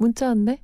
문자 0.00 0.28
왔네. 0.28 0.58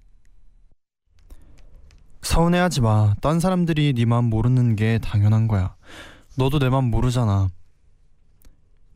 서운해하지 2.22 2.80
마. 2.80 3.14
딴 3.20 3.38
사람들이 3.38 3.92
네 3.92 4.06
마음 4.06 4.24
모르는 4.24 4.76
게 4.76 4.98
당연한 4.98 5.46
거야. 5.46 5.76
너도 6.38 6.58
내 6.58 6.70
마음 6.70 6.86
모르잖아. 6.86 7.48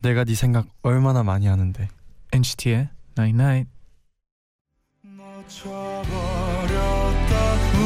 내가 0.01 0.23
네 0.23 0.33
생각 0.33 0.65
얼마나 0.81 1.21
많이 1.21 1.45
하는데. 1.45 1.87
NCT의 2.33 2.89
Night 3.19 3.39
Night. 3.39 3.69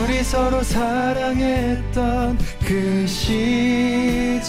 우리 0.02 0.24
서로 0.24 0.64
사랑했던 0.64 2.38
그 2.66 3.06
시절엔 3.06 4.46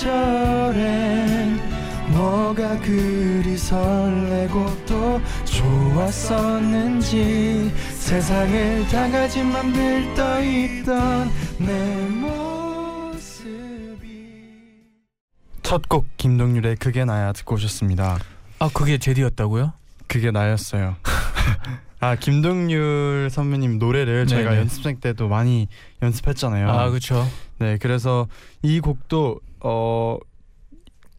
뭐가 2.13 2.79
그리 2.81 3.57
설레고 3.57 4.85
또 4.87 5.21
좋았었는지 5.45 7.07
세상을 8.07 8.87
다 8.87 9.11
가진 9.11 9.51
맘들 9.51 10.15
떠 10.15 10.41
있던 10.41 11.29
내 11.59 12.09
모습이 13.11 13.99
첫 15.65 15.83
곡 15.89 16.07
김동률의 16.17 16.77
그게 16.77 17.05
나야 17.05 17.33
듣고 17.33 17.57
오셨습니다 17.57 18.21
아 18.61 18.71
그게 18.73 18.99
제디였다고요? 18.99 19.73
그게 20.07 20.31
나였어요 20.31 20.95
아 21.99 22.15
김동률 22.15 23.27
선배님 23.29 23.81
노래를 23.81 24.27
네네. 24.27 24.57
연습생 24.57 25.01
때도 25.01 25.27
많이 25.27 25.67
연습했잖아요 26.01 26.69
아 26.71 26.89
그렇죠. 26.91 27.27
네, 27.59 27.77
그래서 27.77 28.29
이 28.63 28.79
곡도 28.79 29.41
어 29.61 30.17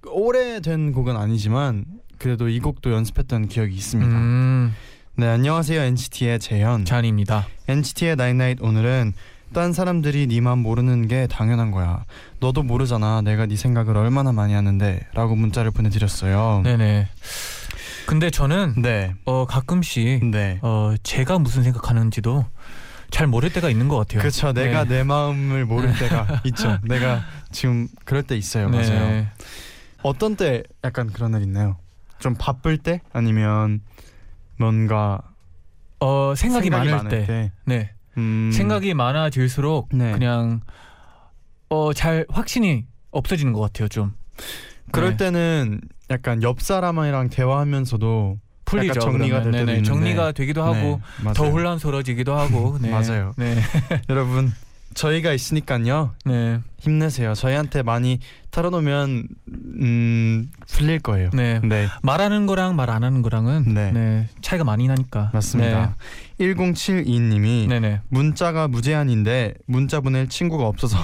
오래된 0.09 0.93
곡은 0.93 1.17
아니지만 1.17 1.83
그래도 2.17 2.47
이 2.47 2.61
곡도 2.61 2.93
연습했던 2.93 3.49
기억이 3.49 3.75
있습니다. 3.75 4.09
음 4.09 4.73
네, 5.19 5.27
안녕하세요 5.27 5.81
NCT의 5.81 6.39
재현. 6.39 6.85
쟈니입니다. 6.85 7.47
NCT의 7.67 8.15
night 8.17 8.39
night 8.39 8.61
오늘은 8.61 9.13
딴 9.51 9.73
사람들이 9.73 10.27
네맘 10.27 10.59
모르는 10.59 11.07
게 11.07 11.25
당연한 11.25 11.71
거야. 11.71 12.05
너도 12.39 12.61
모르잖아. 12.61 13.21
내가 13.21 13.47
네 13.47 13.55
생각을 13.55 13.97
얼마나 13.97 14.31
많이 14.31 14.53
하는데라고 14.53 15.35
문자를 15.35 15.71
보내드렸어요. 15.71 16.61
네네. 16.63 17.07
근데 18.05 18.29
저는 18.29 18.75
네, 18.77 19.15
어 19.25 19.45
가끔씩 19.45 20.23
네. 20.25 20.59
어 20.61 20.93
제가 21.01 21.39
무슨 21.39 21.63
생각하는지도 21.63 22.45
잘 23.09 23.25
모를 23.25 23.51
때가 23.51 23.69
있는 23.71 23.87
것 23.87 23.97
같아요. 23.97 24.19
그렇죠. 24.19 24.53
내가 24.53 24.83
네. 24.83 24.97
내 24.97 25.03
마음을 25.03 25.65
모를 25.65 25.97
때가 25.97 26.41
있죠. 26.45 26.77
내가 26.83 27.21
지금 27.51 27.87
그럴 28.05 28.21
때 28.21 28.37
있어요. 28.37 28.69
맞아요. 28.69 28.85
네. 29.09 29.27
어떤 30.03 30.35
때 30.35 30.61
약간 30.83 31.07
그런 31.11 31.31
날 31.31 31.41
있나요? 31.41 31.77
좀 32.19 32.35
바쁠 32.35 32.77
때 32.77 33.01
아니면 33.13 33.81
뭔가 34.57 35.21
어 35.99 36.33
생각이, 36.35 36.69
많을, 36.69 37.07
때. 37.09 37.51
네. 37.65 37.91
음, 38.17 38.51
생각이 38.53 38.93
많아질수록 38.93 39.89
네. 39.93 40.11
그냥 40.11 40.61
어 41.69 41.93
잘 41.93 42.25
확신이 42.29 42.85
없어지는 43.11 43.53
것 43.53 43.61
같아요. 43.61 43.87
좀 43.87 44.13
그럴 44.91 45.11
네. 45.11 45.17
때는 45.17 45.81
약간 46.09 46.41
옆 46.43 46.61
사람이랑 46.61 47.29
대화하면서 47.29 47.97
풀리죠. 48.65 48.99
정리가. 48.99 49.41
될 49.43 49.51
때도. 49.65 49.83
정리가 49.83 50.31
되기도 50.33 50.61
하고 50.63 51.01
네. 51.23 51.33
더 51.33 51.49
혼란스러워지기도 51.49 52.35
하고. 52.37 52.77
네. 52.81 52.89
맞아요. 52.91 53.33
네. 53.37 53.55
여러분 54.09 54.51
저희가 54.93 55.31
있으니까요 55.33 56.15
네. 56.25 56.59
힘내세요. 56.79 57.33
저희한테 57.35 57.83
많이 57.83 58.19
털어놓으면 58.51 59.27
음 59.79 60.51
풀릴 60.67 60.99
거예요. 60.99 61.29
네. 61.33 61.59
네 61.63 61.87
말하는 62.01 62.45
거랑 62.47 62.75
말 62.75 62.89
안 62.89 63.03
하는 63.03 63.21
거랑은 63.21 63.73
네. 63.73 63.91
네. 63.91 64.29
차이가 64.41 64.63
많이 64.63 64.87
나니까. 64.87 65.29
맞습니다. 65.33 65.95
1072님이 66.39 67.67
네. 67.67 67.79
네네. 67.79 68.01
문자가 68.09 68.67
무제한인데 68.67 69.53
문자 69.65 69.99
보낼 69.99 70.27
친구가 70.29 70.65
없어서 70.65 70.97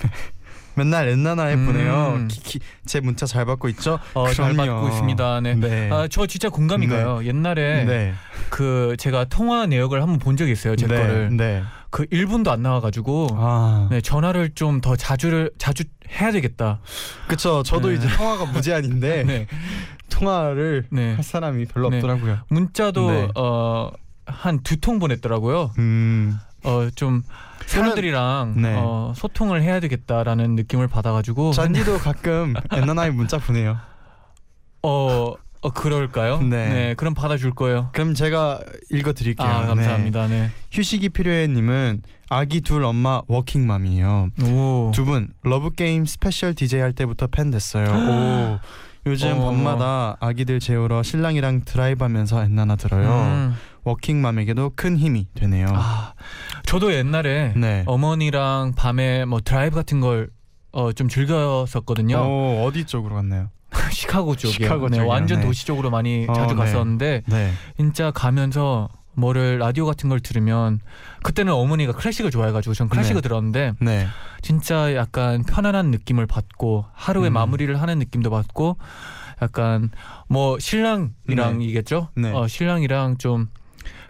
맨날 0.76 1.08
엔나나에 1.08 1.54
음. 1.54 1.66
보내요. 1.66 2.26
키키 2.28 2.60
제 2.84 3.00
문자 3.00 3.24
잘 3.24 3.46
받고 3.46 3.68
있죠? 3.70 3.98
어, 4.12 4.30
잘. 4.30 4.54
받고 4.54 4.88
있습니다. 4.88 5.40
네. 5.40 5.54
네. 5.54 5.90
아, 5.90 6.06
저 6.08 6.26
진짜 6.26 6.50
공감이 6.50 6.86
네. 6.86 6.94
가요. 6.94 7.24
옛날에 7.24 7.84
네. 7.84 8.14
그 8.50 8.94
제가 8.98 9.24
통화 9.24 9.66
내역을 9.66 10.02
한번 10.02 10.18
본 10.18 10.36
적이 10.36 10.52
있어요. 10.52 10.76
제 10.76 10.86
네. 10.86 10.96
거를. 10.96 11.36
네. 11.86 11.90
그 11.90 12.04
1분도 12.06 12.48
안 12.48 12.62
나와 12.62 12.80
가지고 12.80 13.28
아. 13.32 13.88
네, 13.90 14.00
전화를 14.00 14.50
좀 14.54 14.80
더 14.80 14.94
자주를 14.96 15.50
자주 15.58 15.84
해야 16.10 16.30
되겠다. 16.32 16.80
그쵸. 17.28 17.62
저도 17.62 17.88
네. 17.88 17.94
이제 17.96 18.08
통화가 18.16 18.46
무제한인데 18.46 19.24
네. 19.26 19.46
통화를 20.10 20.86
네. 20.90 21.14
할 21.14 21.24
사람이 21.24 21.64
별로 21.66 21.88
네. 21.90 21.96
없더라고요. 21.96 22.38
문자도 22.48 23.10
네. 23.10 23.28
어한 23.34 24.60
두 24.62 24.76
통 24.80 24.98
보냈더라고요. 24.98 25.72
음. 25.78 26.38
어좀 26.64 27.22
사람들이랑 27.66 28.54
네. 28.56 28.74
어, 28.76 29.12
소통을 29.16 29.62
해야 29.62 29.80
되겠다라는 29.80 30.54
느낌을 30.56 30.88
받아가지고 30.88 31.52
잔디도 31.52 31.98
가끔 31.98 32.54
엔나나에 32.72 33.10
문자 33.10 33.38
보내요. 33.38 33.78
어, 34.82 35.34
어 35.66 35.70
그럴까요? 35.70 36.40
네. 36.42 36.94
그럼 36.96 37.12
받아줄 37.14 37.52
거예요. 37.52 37.88
그럼 37.92 38.14
제가 38.14 38.60
읽어드릴게요. 38.92 39.48
아 39.48 39.66
감사합니다. 39.66 40.28
네. 40.28 40.50
휴식이 40.70 41.08
필요해님은 41.08 42.02
아기 42.28 42.60
둘 42.60 42.84
엄마 42.84 43.20
워킹맘이에요. 43.26 44.28
오. 44.44 44.92
두 44.94 45.04
분 45.04 45.28
러브 45.42 45.72
게임 45.72 46.04
special 46.06 46.54
DJ 46.54 46.80
할 46.80 46.92
때부터 46.92 47.26
팬 47.26 47.50
됐어요. 47.50 47.86
오. 47.90 49.10
요즘 49.10 49.38
어. 49.40 49.46
밤마다 49.46 50.16
아기들 50.20 50.60
재우러 50.60 51.02
신랑이랑 51.02 51.62
드라이브하면서 51.64 52.44
엔나나 52.44 52.76
들어요. 52.76 53.08
음. 53.10 53.56
워킹맘에게도 53.82 54.72
큰 54.76 54.96
힘이 54.96 55.26
되네요. 55.34 55.66
아 55.72 56.12
저도 56.64 56.92
옛날에 56.94 57.54
네. 57.56 57.82
어머니랑 57.86 58.74
밤에 58.76 59.24
뭐 59.24 59.40
드라이브 59.40 59.74
같은 59.74 60.00
걸 60.00 60.30
어, 60.70 60.92
좀 60.92 61.08
즐겼었거든요. 61.08 62.18
오, 62.18 62.64
어디 62.64 62.84
쪽으로 62.84 63.16
갔나요? 63.16 63.48
시카고 63.90 64.36
쪽이요. 64.36 64.52
시카고 64.52 64.88
네, 64.88 64.96
쪽이요. 64.96 65.08
완전 65.08 65.40
네. 65.40 65.46
도시 65.46 65.66
쪽으로 65.66 65.90
많이 65.90 66.26
어, 66.28 66.32
자주 66.32 66.54
네. 66.54 66.60
갔었는데 66.60 67.22
네. 67.26 67.52
진짜 67.76 68.10
가면서 68.10 68.88
뭐를 69.14 69.58
라디오 69.58 69.86
같은 69.86 70.08
걸 70.08 70.20
들으면 70.20 70.80
그때는 71.22 71.52
어머니가 71.52 71.92
클래식을 71.92 72.30
좋아해가지고 72.30 72.74
전 72.74 72.88
클래식을 72.88 73.22
네. 73.22 73.28
들었는데 73.28 73.72
네. 73.80 74.06
진짜 74.42 74.94
약간 74.94 75.42
편안한 75.42 75.90
느낌을 75.90 76.26
받고 76.26 76.84
하루의 76.92 77.30
음. 77.30 77.32
마무리를 77.32 77.80
하는 77.80 77.98
느낌도 77.98 78.30
받고 78.30 78.76
약간 79.42 79.90
뭐 80.28 80.58
신랑이랑이겠죠. 80.58 82.08
네. 82.14 82.32
어, 82.32 82.46
신랑이랑 82.46 83.18
좀 83.18 83.48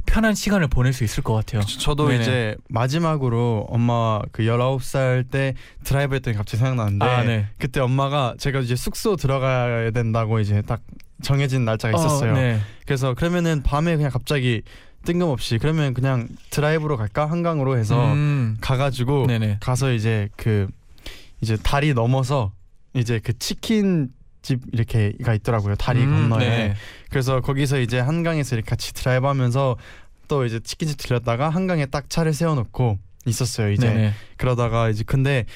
편한 0.06 0.34
시간을 0.34 0.69
보낼 0.69 0.93
수 0.93 1.05
있을 1.05 1.22
것 1.22 1.34
같아요. 1.34 1.62
저도 1.62 2.09
네네. 2.09 2.22
이제 2.22 2.56
마지막으로 2.69 3.67
엄마 3.69 4.21
그 4.33 4.44
19살 4.44 5.31
때 5.31 5.55
드라이브 5.84 6.15
했더니 6.15 6.37
갑자기 6.37 6.59
생각나는데 6.59 7.05
아, 7.05 7.22
네. 7.25 7.47
그때 7.59 7.81
엄마가 7.81 8.34
제가 8.39 8.61
이제 8.61 8.77
숙소 8.77 9.17
들어가야 9.17 9.91
된다고 9.91 10.41
이제 10.41 10.62
딱 10.62 10.81
정해진 11.22 11.65
날짜가 11.65 11.97
있었어요. 11.99 12.32
어, 12.32 12.35
네. 12.35 12.61
그래서 12.87 13.14
그러면은 13.14 13.62
밤에 13.62 13.97
그냥 13.97 14.11
갑자기 14.11 14.62
뜬금없이 15.05 15.58
그러면 15.58 15.94
그냥 15.94 16.29
드라이브로 16.50 16.97
갈까 16.97 17.26
한강으로 17.26 17.79
해서 17.79 18.12
음, 18.12 18.56
가가지고 18.61 19.26
네네. 19.26 19.58
가서 19.61 19.93
이제 19.93 20.29
그 20.37 20.67
이제 21.41 21.56
다리 21.62 21.94
넘어서 21.94 22.53
이제 22.94 23.20
그 23.23 23.38
치킨 23.38 24.08
집 24.46 24.60
이렇게가 24.72 25.34
있더라고요 25.34 25.75
다리 25.75 26.04
음, 26.04 26.28
건너에 26.31 26.48
네. 26.48 26.75
그래서 27.10 27.40
거기서 27.40 27.81
이제 27.81 27.98
한강에서 27.98 28.54
이렇게 28.54 28.70
같이 28.70 28.94
드라이브하면서 28.94 29.76
또 30.28 30.44
이제 30.44 30.60
치킨집 30.60 30.98
들렸다가 30.98 31.48
한강에 31.48 31.87
딱 31.87 32.08
차를 32.08 32.32
세워놓고 32.32 32.98
있었어요 33.26 33.72
이제 33.72 33.88
네네. 33.88 34.12
그러다가 34.37 34.88
이제 34.88 35.02
근데 35.04 35.46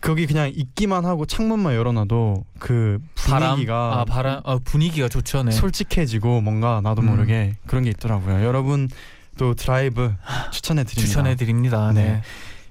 거기 0.00 0.26
그냥 0.26 0.50
있기만 0.52 1.04
하고 1.04 1.26
창문만 1.26 1.74
열어놔도 1.74 2.44
그 2.58 2.98
분위기가 3.14 3.90
바람, 3.90 3.98
아 3.98 4.04
바람, 4.04 4.40
아, 4.44 4.58
분위기가 4.64 5.08
좋죠. 5.08 5.42
네. 5.42 5.50
솔직해지고 5.50 6.40
뭔가 6.40 6.80
나도 6.82 7.02
음. 7.02 7.08
모르게 7.10 7.56
그런 7.66 7.84
게 7.84 7.90
있더라고요. 7.90 8.42
여러분 8.42 8.88
또 9.36 9.54
드라이브 9.54 10.12
추천해 10.50 10.84
드립니다. 10.84 11.06
추천해 11.06 11.34
드립니다. 11.34 11.92
네. 11.92 12.02
네. 12.04 12.22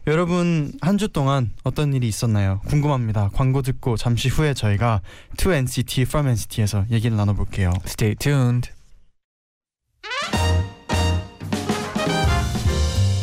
여러분 0.07 0.71
한 0.81 0.97
주 0.97 1.07
동안 1.07 1.51
어떤 1.63 1.93
일이 1.93 2.07
있었나요? 2.07 2.59
궁금합니다. 2.67 3.29
광고 3.33 3.61
듣고 3.61 3.95
잠시 3.95 4.27
후에 4.27 4.53
저희가 4.53 5.01
To 5.37 5.51
NCT 5.53 6.01
From 6.01 6.27
NCT에서 6.29 6.85
얘기를 6.91 7.15
나눠볼게요. 7.15 7.71
Stay 7.85 8.15
tuned. 8.15 8.69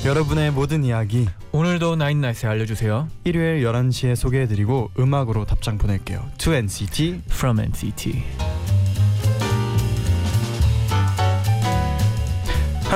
여러분의 0.07 0.53
모든 0.53 0.85
이야기 0.85 1.27
오늘도 1.51 1.97
나인나잇에 1.97 2.49
알려주세요. 2.49 3.09
일요일 3.25 3.65
11시에 3.65 4.15
소개해드리고 4.15 4.93
음악으로 4.99 5.45
답장 5.45 5.77
보낼게요. 5.79 6.31
2NCT 6.39 7.23
From 7.29 7.59
NCT. 7.61 8.23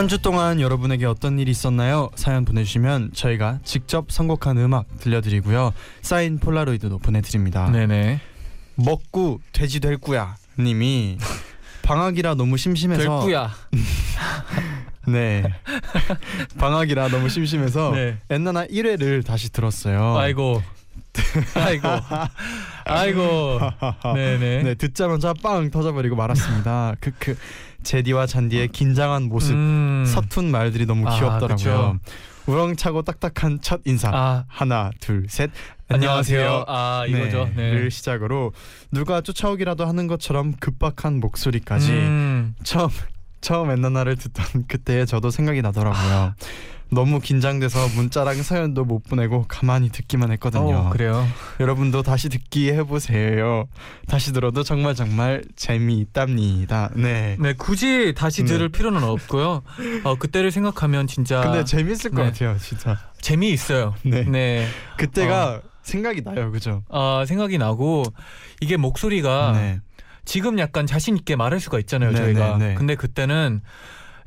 한 0.00 0.08
주 0.08 0.16
동안 0.22 0.62
여러분에게 0.62 1.04
어떤 1.04 1.38
일이 1.38 1.50
있었나요? 1.50 2.08
사연 2.14 2.46
보내주시면 2.46 3.10
저희가 3.12 3.58
직접 3.64 4.10
선곡한 4.10 4.56
음악 4.56 4.86
들려드리고요. 4.98 5.74
사인 6.00 6.38
폴라로이드도 6.38 6.98
보내드립니다. 7.00 7.68
네네. 7.70 8.18
먹구 8.76 9.40
돼지 9.52 9.78
될 9.78 9.98
꾸야 9.98 10.36
님이 10.58 11.18
방학이라 11.82 12.34
너무 12.36 12.56
심심해서 12.56 13.02
될꾸야. 13.02 13.50
네 15.06 15.44
방학이라 16.58 17.08
너무 17.08 17.28
심심해서 17.28 17.92
네. 17.94 18.16
엔나나 18.30 18.66
1회를 18.68 19.22
다시 19.22 19.52
들었어요. 19.52 20.16
아이고. 20.16 20.62
아이고. 21.54 21.88
아이고. 22.84 23.60
네네. 24.14 24.62
네 24.64 24.74
듣자마자 24.74 25.34
빵 25.42 25.70
터져버리고 25.70 26.16
말았습니다. 26.16 26.94
크크 27.00 27.36
제디와 27.82 28.26
잔디의 28.26 28.68
긴장한 28.68 29.24
모습 29.24 29.54
음. 29.54 30.04
서툰 30.06 30.50
말들이 30.50 30.86
너무 30.86 31.08
아, 31.08 31.16
귀엽더라고요. 31.18 31.56
그쵸. 31.56 31.98
우렁차고 32.46 33.02
딱딱한 33.02 33.60
첫 33.60 33.80
인사 33.84 34.10
아 34.12 34.44
하나 34.48 34.90
둘 35.00 35.26
셋 35.28 35.50
안녕하세요. 35.88 36.64
아 36.68 37.04
이거죠. 37.06 37.48
네. 37.54 37.72
를 37.72 37.90
시작으로 37.90 38.52
누가 38.90 39.20
쫓아오기라도 39.20 39.86
하는 39.86 40.06
것처럼 40.06 40.54
급박한 40.58 41.20
목소리까지 41.20 41.90
음. 41.92 42.54
처음 42.62 42.88
처음 43.40 43.70
엔나나를 43.70 44.16
듣던 44.16 44.66
그때의 44.68 45.06
저도 45.06 45.30
생각이 45.30 45.62
나더라고요. 45.62 46.34
너무 46.90 47.20
긴장돼서 47.20 47.88
문자랑 47.94 48.42
사연도 48.42 48.84
못 48.84 49.02
보내고 49.04 49.44
가만히 49.48 49.90
듣기만 49.90 50.32
했거든요. 50.32 50.76
어, 50.76 50.90
그래요. 50.90 51.26
여러분도 51.60 52.02
다시 52.02 52.28
듣기 52.28 52.72
해보세요. 52.72 53.66
다시 54.08 54.32
들어도 54.32 54.62
정말 54.62 54.94
정말 54.94 55.44
재미있답니다. 55.56 56.90
네. 56.94 57.36
네 57.38 57.52
굳이 57.54 58.12
다시 58.16 58.42
네. 58.42 58.52
들을 58.52 58.68
필요는 58.68 59.02
없고요. 59.02 59.62
어 60.04 60.14
그때를 60.16 60.50
생각하면 60.50 61.06
진짜 61.06 61.40
근데 61.42 61.64
재밌을 61.64 62.10
것 62.10 62.22
네. 62.22 62.30
같아요, 62.30 62.56
진짜. 62.58 62.98
재미 63.20 63.50
있어요. 63.50 63.94
네. 64.02 64.24
네. 64.24 64.66
그때가 64.96 65.62
생각이 65.82 66.22
나요, 66.22 66.50
그죠? 66.50 66.82
아 66.88 67.24
생각이 67.26 67.58
나고 67.58 68.04
이게 68.60 68.76
목소리가 68.76 69.52
네. 69.54 69.80
지금 70.24 70.58
약간 70.58 70.86
자신 70.86 71.16
있게 71.16 71.36
말할 71.36 71.60
수가 71.60 71.78
있잖아요 71.80 72.12
네, 72.12 72.16
저희가 72.16 72.58
네, 72.58 72.68
네. 72.68 72.74
근데 72.74 72.94
그때는 72.94 73.62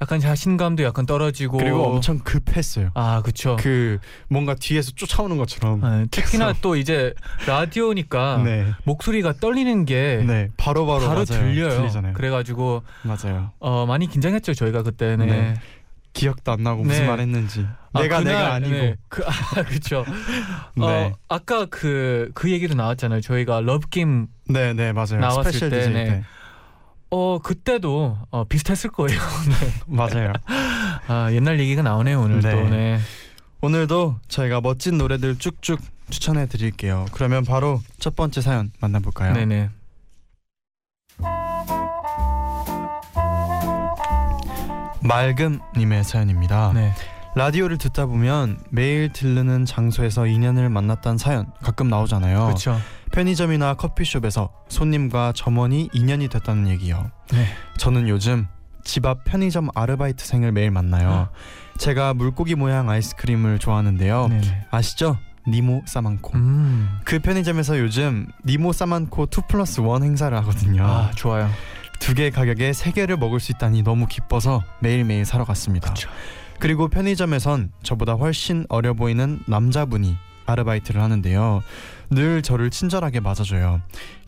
약간 0.04 0.20
자신감도 0.20 0.84
약간 0.84 1.06
떨어지고 1.06 1.58
그리고 1.58 1.86
엄청 1.86 2.20
급했어요. 2.20 2.92
아 2.94 3.22
그쵸 3.22 3.56
그 3.58 4.00
뭔가 4.28 4.54
뒤에서 4.54 4.92
쫓아오는 4.92 5.38
것처럼. 5.38 5.84
아, 5.84 6.06
특히나. 6.12 6.54
또 6.62 6.76
이제 6.76 7.14
라디오니까 7.48 8.42
네. 8.44 8.68
목소리가 8.84 9.34
떨리는 9.40 9.86
게 9.86 10.22
네. 10.28 10.50
바로 10.58 10.86
바로 10.86 11.06
바로. 11.08 11.24
들려요 11.24 11.70
들리잖아요. 11.70 12.14
그래가지고 12.14 12.84
맞아요. 13.04 13.52
어, 13.60 13.86
많이 13.86 14.08
긴장했죠 14.08 14.54
저희가 14.54 14.84
그때는 14.84 15.26
네. 15.28 15.54
기억도 16.12 16.52
안 16.52 16.64
나고 16.64 16.84
무슨 16.84 17.04
네. 17.04 17.08
말 17.08 17.20
했는지. 17.22 17.66
아, 17.94 18.02
내가 18.02 18.20
그날, 18.20 18.34
내가 18.34 18.54
아니고. 18.56 18.72
네. 18.72 18.96
그, 19.08 19.24
아, 19.26 19.64
그쵸 19.64 20.04
네. 20.76 20.86
어, 20.86 21.14
아까 21.30 21.66
그, 21.66 22.30
그 22.34 22.52
얘기도 22.52 22.76
나왔잖아요 22.76 23.22
저희가 23.22 23.62
러브 23.62 23.88
게임 23.90 24.28
네, 24.50 24.74
네, 24.74 24.92
맞아요. 24.92 25.20
나왔을 25.20 25.70
때, 25.70 25.90
네. 25.90 25.94
때. 26.06 26.24
어 27.13 27.38
그때도 27.38 28.18
어, 28.31 28.44
비슷했을 28.45 28.89
거예요 28.89 29.19
맞아요. 29.86 30.33
아 31.07 31.31
옛날 31.31 31.60
얘기가 31.60 31.83
나오네요 31.83 32.19
오늘 32.19 32.42
네. 32.42 32.51
또 32.51 32.69
네. 32.69 33.00
오늘도 33.62 34.15
저희가 34.27 34.62
멋진 34.62 34.98
노래들 34.98 35.38
쭉쭉 35.38 35.80
추천해 36.10 36.48
드릴게요. 36.48 37.06
그러면 37.12 37.45
바로 37.45 37.81
첫 38.00 38.15
번째 38.15 38.42
사연 38.42 38.71
만나볼까요? 38.80 39.33
네네 39.33 39.69
맑음님의 45.04 46.04
사연입니다. 46.04 46.71
네. 46.74 46.94
라디오를 47.36 47.77
듣다 47.77 48.07
보면 48.07 48.59
매일 48.69 49.12
들르는 49.13 49.66
장소에서 49.66 50.25
인연을 50.25 50.69
만났다는 50.69 51.18
사연 51.19 51.51
가끔 51.62 51.89
나오잖아요. 51.89 52.45
그렇죠. 52.45 52.80
편의점이나 53.13 53.75
커피숍에서 53.75 54.50
손님과 54.69 55.33
점원이 55.36 55.89
인연이 55.94 56.27
됐다는 56.27 56.68
얘기요. 56.69 57.12
네. 57.31 57.45
저는 57.77 58.10
요즘 58.10 58.48
집 58.83 59.06
앞 59.06 59.24
편의점 59.24 59.69
아르바이트생을 59.75 60.51
매일 60.51 60.71
만나요. 60.71 61.30
제가 61.77 62.15
물고기 62.15 62.56
모양 62.56 62.89
아이스크림을 62.89 63.60
좋아하는데요. 63.60 64.27
네네. 64.30 64.65
아시죠? 64.71 65.18
니모 65.48 65.83
사만코. 65.86 66.33
음. 66.38 66.89
그 67.06 67.19
편의점에서 67.19 67.77
요즘 67.80 68.27
니모 68.45 68.74
사만코 68.74 69.25
2 69.25 69.42
플러스 69.48 69.80
1 69.81 69.88
행사를 70.04 70.36
하거든요. 70.38 70.83
아 70.86 71.12
좋아요. 71.16 71.50
두 72.00 72.16
개 72.16 72.30
가격에 72.31 72.74
세 72.74 72.92
개를 72.92 73.16
먹을 73.18 73.39
수 73.39 73.51
있다니 73.54 73.83
너무 73.83 74.07
기뻐서 74.07 74.63
매일매일 74.81 75.24
사러 75.24 75.45
갔습니다. 75.45 75.89
그쵸. 75.94 76.09
그리고 76.59 76.88
편의점에선 76.89 77.71
저보다 77.83 78.13
훨씬 78.13 78.66
어려 78.69 78.94
보이는 78.94 79.39
남자분이 79.48 80.18
아르바이트를 80.45 81.01
하는데요. 81.01 81.62
늘 82.10 82.42
저를 82.42 82.69
친절하게 82.69 83.19
맞아줘요. 83.19 83.81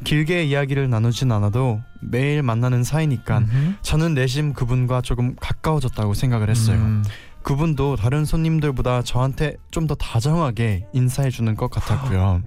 길게 0.03 0.45
이야기를 0.45 0.89
나누진 0.89 1.31
않아도 1.31 1.81
매일 2.01 2.41
만나는 2.41 2.83
사이니까 2.83 3.39
음흠. 3.39 3.73
저는 3.81 4.13
내심 4.15 4.53
그분과 4.53 5.01
조금 5.01 5.35
가까워졌다고 5.35 6.13
생각을 6.13 6.50
했어요. 6.50 6.77
음. 6.77 7.03
그분도 7.44 7.95
다른 7.95 8.25
손님들보다 8.25 9.03
저한테 9.03 9.56
좀 9.71 9.85
더 9.88 9.94
다정하게 9.94 10.88
인사해주는 10.94 11.56
것 11.56 11.69
같았고요. 11.69 12.41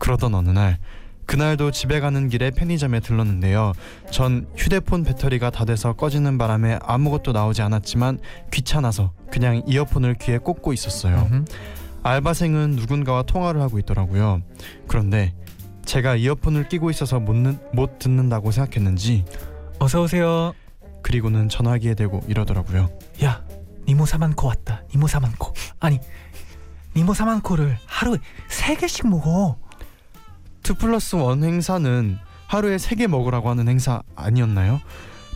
그러던 0.00 0.34
어느 0.34 0.50
날 0.50 0.78
그날도 1.26 1.70
집에 1.72 1.98
가는 2.00 2.28
길에 2.28 2.50
편의점에 2.50 3.00
들렀는데요. 3.00 3.72
전 4.10 4.46
휴대폰 4.56 5.02
배터리가 5.04 5.50
다 5.50 5.64
돼서 5.64 5.92
꺼지는 5.92 6.38
바람에 6.38 6.78
아무것도 6.82 7.32
나오지 7.32 7.62
않았지만 7.62 8.18
귀찮아서 8.52 9.12
그냥 9.30 9.62
이어폰을 9.66 10.14
귀에 10.20 10.38
꽂고 10.38 10.72
있었어요. 10.72 11.28
음흠. 11.30 11.44
알바생은 12.06 12.70
누군가와 12.76 13.22
통화를 13.24 13.60
하고 13.60 13.78
있더라고요. 13.78 14.40
그런데 14.86 15.34
제가 15.84 16.14
이어폰을 16.16 16.68
끼고 16.68 16.90
있어서 16.90 17.18
못, 17.18 17.32
듣- 17.42 17.58
못 17.74 17.98
듣는다고 17.98 18.50
생각했는지 18.52 19.24
어서 19.78 20.02
오세요. 20.02 20.52
그리고는 21.02 21.48
전화기에 21.48 21.94
대고 21.94 22.22
이러더라고요. 22.28 22.88
야, 23.24 23.44
니모 23.86 24.06
사만코 24.06 24.46
왔다. 24.48 24.82
니모 24.92 25.06
사만코. 25.06 25.52
아니, 25.80 26.00
니모 26.96 27.12
사만코를 27.14 27.76
하루에 27.86 28.18
세 28.48 28.74
개씩 28.76 29.08
먹어. 29.08 29.58
2 30.68 30.74
플러스 30.74 31.14
1 31.16 31.22
행사는 31.44 32.18
하루에 32.46 32.76
3개 32.76 33.06
먹으라고 33.06 33.50
하는 33.50 33.68
행사 33.68 34.02
아니었나요? 34.16 34.80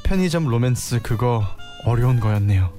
편의점 0.05 0.47
로맨스 0.47 1.03
그거 1.03 1.45
어려운 1.85 2.19
거였네요. 2.19 2.73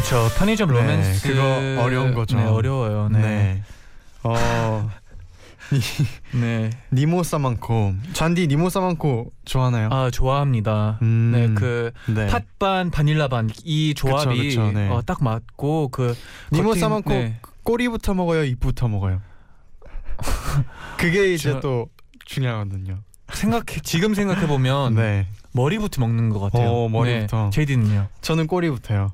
그쵸. 0.00 0.28
편의점 0.36 0.68
네, 0.72 0.74
로맨스 0.80 1.26
그거 1.28 1.82
어려운 1.82 2.12
거죠. 2.14 2.36
네, 2.36 2.44
어려워요. 2.44 3.08
네. 3.08 3.18
네. 3.18 3.62
어 4.22 4.90
네. 6.38 6.70
니모 6.92 7.22
사만코 7.22 7.94
쟈니 8.12 8.46
니모 8.46 8.68
사만코 8.68 9.32
좋아하나요? 9.46 9.88
아 9.90 10.10
좋아합니다. 10.10 10.98
음, 11.00 11.32
네, 11.34 11.48
그 11.54 11.92
네. 12.12 12.26
팥반 12.26 12.90
바닐라 12.90 13.28
반 13.28 13.48
이 13.64 13.94
조합이 13.94 14.48
그쵸, 14.50 14.60
그쵸, 14.66 14.72
네. 14.78 14.88
어, 14.90 15.00
딱 15.00 15.24
맞고 15.24 15.88
그 15.88 16.14
니모 16.52 16.72
겉에- 16.74 16.78
사만코 16.80 17.10
네. 17.10 17.40
꼬리부터 17.62 18.12
먹어요, 18.12 18.44
입부터 18.44 18.88
먹어요. 18.88 19.22
그게 20.98 21.32
이제 21.32 21.52
저- 21.52 21.60
또 21.60 21.88
중요하거든요. 22.26 22.98
생각해 23.32 23.80
지금 23.82 24.14
생각해 24.14 24.46
보면 24.46 24.94
네. 24.96 25.26
머리부터 25.52 26.00
먹는 26.02 26.28
것 26.28 26.38
같아요. 26.40 26.68
어, 26.70 26.88
머리부터. 26.90 27.44
네, 27.44 27.50
제이디는요? 27.50 28.08
저는 28.20 28.46
꼬리부터요. 28.46 29.10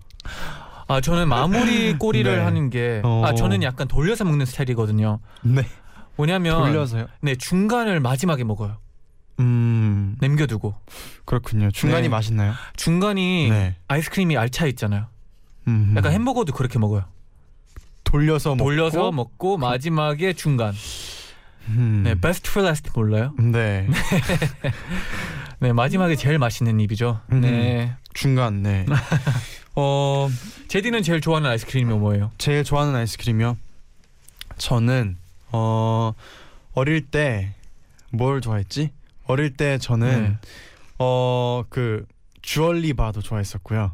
아 0.88 1.00
저는 1.00 1.28
마무리 1.28 1.94
꼬리를 1.98 2.36
네. 2.36 2.42
하는 2.42 2.70
게아 2.70 3.02
어. 3.04 3.34
저는 3.34 3.62
약간 3.62 3.88
돌려서 3.88 4.24
먹는 4.24 4.46
스타일이거든요. 4.46 5.20
네. 5.42 5.66
뭐냐면 6.16 6.60
돌려서요. 6.64 7.06
네 7.20 7.34
중간을 7.34 8.00
마지막에 8.00 8.44
먹어요. 8.44 8.76
음. 9.40 10.16
남겨두고 10.20 10.74
그렇군요. 11.24 11.70
중간이 11.70 12.02
네. 12.02 12.08
맛있나요? 12.08 12.52
중간이 12.76 13.48
네. 13.50 13.76
아이스크림이 13.88 14.36
알차 14.36 14.66
있잖아요. 14.66 15.06
음. 15.68 15.94
약간 15.96 16.12
햄버거도 16.12 16.52
그렇게 16.52 16.78
먹어요. 16.78 17.04
돌려서 18.04 18.50
먹고 18.50 18.64
돌려서 18.64 19.12
먹고 19.12 19.56
마지막에 19.56 20.32
중간. 20.32 20.74
음. 21.68 22.02
네, 22.04 22.14
best 22.14 22.48
for 22.50 22.66
last 22.66 22.90
몰라요? 22.94 23.32
네. 23.38 23.86
네, 25.60 25.72
마지막에 25.72 26.16
제일 26.16 26.38
맛있는 26.38 26.80
입이죠. 26.80 27.20
음. 27.30 27.40
네. 27.40 27.94
중간 28.14 28.62
네. 28.62 28.84
어 29.74 30.28
제디는 30.68 31.02
제일 31.02 31.20
좋아하는 31.20 31.48
아이스크림이 31.50 31.94
뭐예요? 31.94 32.30
제일 32.38 32.64
좋아하는 32.64 32.94
아이스크림이요. 32.94 33.56
저는 34.58 35.16
어 35.52 36.12
어릴 36.74 37.06
때 37.06 37.54
뭘 38.10 38.40
좋아했지? 38.42 38.92
어릴 39.26 39.56
때 39.56 39.78
저는 39.78 40.22
네. 40.22 40.38
어그 40.98 42.04
주얼리 42.42 42.92
바도 42.92 43.22
좋아했었고요. 43.22 43.92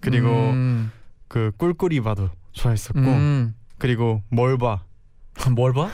그리고 0.00 0.28
음, 0.28 0.90
그 1.28 1.52
꿀꿀이 1.56 2.00
바도 2.00 2.28
좋아했었고 2.52 2.98
음. 3.00 3.54
그리고 3.78 4.22
뭘 4.28 4.58
봐 4.58 4.80
뭘 5.54 5.72
봐? 5.72 5.90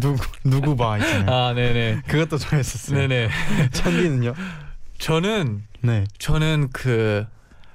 누구 0.00 0.24
누구 0.44 0.76
봐 0.76 0.96
있잖아요. 0.98 1.30
아, 1.30 1.52
네네. 1.52 2.02
그것도 2.06 2.38
좋아했었어요. 2.38 2.98
네네. 3.00 3.28
찬디는요? 3.72 4.34
저는 5.02 5.64
네. 5.80 6.04
저는 6.18 6.68
그 6.72 7.26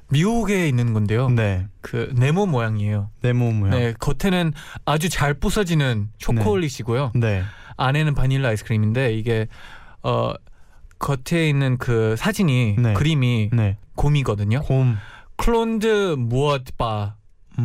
미국에 0.10 0.66
있는 0.70 0.94
건데요. 0.94 1.30
네. 1.30 1.68
그 1.82 2.14
네모 2.16 2.46
모양이에요. 2.46 3.10
네모 3.22 3.52
모양. 3.52 3.78
네, 3.78 3.94
겉에는 4.00 4.54
아주 4.86 5.10
잘 5.10 5.34
부서지는 5.34 6.08
초콜릿이고요. 6.20 7.12
네. 7.16 7.44
안에는 7.76 8.16
바닐라 8.16 8.48
아이스크림인데 8.48 9.14
이게 9.14 9.48
어 10.04 10.32
겉에 11.00 11.50
있는 11.50 11.78
그 11.78 12.16
사진이 12.16 12.78
네. 12.80 12.94
그림이 12.94 13.50
네. 13.52 13.78
곰이거든요. 13.96 14.62
곰. 14.62 14.96
클론드 15.36 16.16
무엇바 16.18 17.16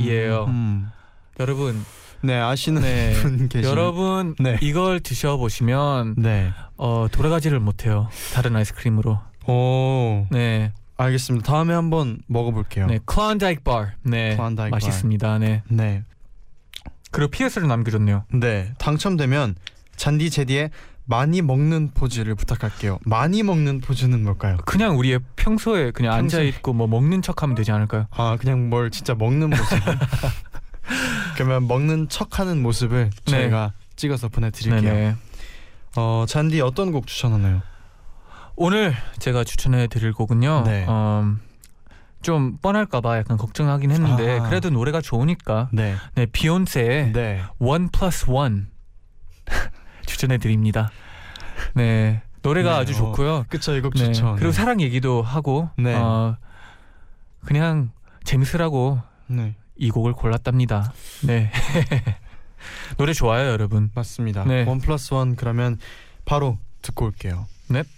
이에요. 0.00 0.46
음. 0.48 0.90
여러분, 1.38 1.84
네 2.20 2.34
아시는 2.34 2.82
네. 2.82 3.12
분 3.22 3.48
계시. 3.48 3.68
여러분 3.68 4.34
네. 4.40 4.58
이걸 4.60 4.98
드셔 4.98 5.36
보시면 5.36 6.16
네. 6.18 6.50
어 6.76 7.06
돌아가지를 7.12 7.60
못해요. 7.60 8.08
다른 8.34 8.56
아이스크림으로. 8.56 9.20
오. 9.46 10.26
네, 10.30 10.72
알겠습니다. 10.96 11.44
다음에 11.50 11.74
한번 11.74 12.20
먹어볼게요. 12.26 12.86
네, 12.86 12.98
클론다이크 13.04 13.62
바. 13.62 13.92
네, 14.02 14.36
클론다이크 14.36 14.70
바. 14.70 14.76
맛있습니다. 14.76 15.38
네. 15.38 15.62
네. 15.68 16.04
그리고 17.10 17.30
PS를 17.30 17.68
남겨줬네요. 17.68 18.24
네. 18.32 18.72
당첨되면 18.78 19.56
잔디 19.96 20.30
제디의 20.30 20.70
많이 21.04 21.42
먹는 21.42 21.90
포즈를 21.92 22.34
부탁할게요. 22.34 22.98
많이 23.04 23.42
먹는 23.42 23.80
포즈는 23.80 24.22
뭘까요? 24.24 24.56
그냥 24.64 24.96
우리의 24.98 25.18
평소에 25.36 25.90
그냥 25.90 26.12
앉아 26.12 26.38
평소에. 26.38 26.48
있고 26.48 26.72
뭐 26.72 26.86
먹는 26.86 27.20
척하면 27.22 27.54
되지 27.56 27.72
않을까요? 27.72 28.06
아 28.12 28.36
그냥 28.40 28.70
뭘 28.70 28.90
진짜 28.90 29.14
먹는 29.14 29.50
모습. 29.50 29.64
그러면 31.34 31.66
먹는 31.66 32.08
척하는 32.08 32.62
모습을 32.62 33.10
네. 33.26 33.30
저희가 33.30 33.72
찍어서 33.96 34.28
보내드릴게요. 34.28 34.80
네네. 34.80 35.14
어 35.96 36.24
잔디 36.28 36.60
어떤 36.60 36.92
곡 36.92 37.06
추천하나요? 37.06 37.62
오늘 38.56 38.94
제가 39.18 39.44
추천해 39.44 39.86
드릴 39.86 40.12
곡은요. 40.12 40.64
네. 40.66 40.86
음, 40.88 41.40
좀 42.22 42.58
뻔할까봐 42.58 43.18
약간 43.18 43.36
걱정하긴 43.36 43.90
했는데 43.90 44.38
아. 44.38 44.42
그래도 44.48 44.70
노래가 44.70 45.00
좋으니까 45.00 45.68
네. 45.72 45.96
네 46.14 46.26
비욘세의 46.26 47.12
네. 47.12 47.42
One 47.58 47.88
Plus 47.92 48.30
One 48.30 48.66
추천해 50.06 50.38
드립니다. 50.38 50.90
네 51.74 52.22
노래가 52.42 52.74
네, 52.74 52.76
아주 52.76 52.92
어, 52.92 52.96
좋고요. 52.96 53.46
그쵸 53.48 53.74
이곡 53.76 53.94
네, 53.94 54.06
좋죠. 54.06 54.34
그리고 54.34 54.50
네. 54.50 54.52
사랑 54.52 54.80
얘기도 54.80 55.22
하고 55.22 55.70
네. 55.76 55.94
어, 55.94 56.36
그냥 57.44 57.90
재밌으라고 58.24 59.00
네 59.26 59.56
이 59.82 59.90
곡을 59.90 60.12
골랐답니다. 60.12 60.92
네 61.26 61.50
노래 62.96 63.12
좋아요 63.12 63.50
여러분. 63.50 63.90
맞습니다. 63.94 64.44
네. 64.44 64.64
원 64.64 64.78
플러스 64.78 65.12
원 65.14 65.34
그러면 65.34 65.78
바로 66.24 66.58
듣고 66.82 67.06
올게요. 67.06 67.46
And 67.70 67.88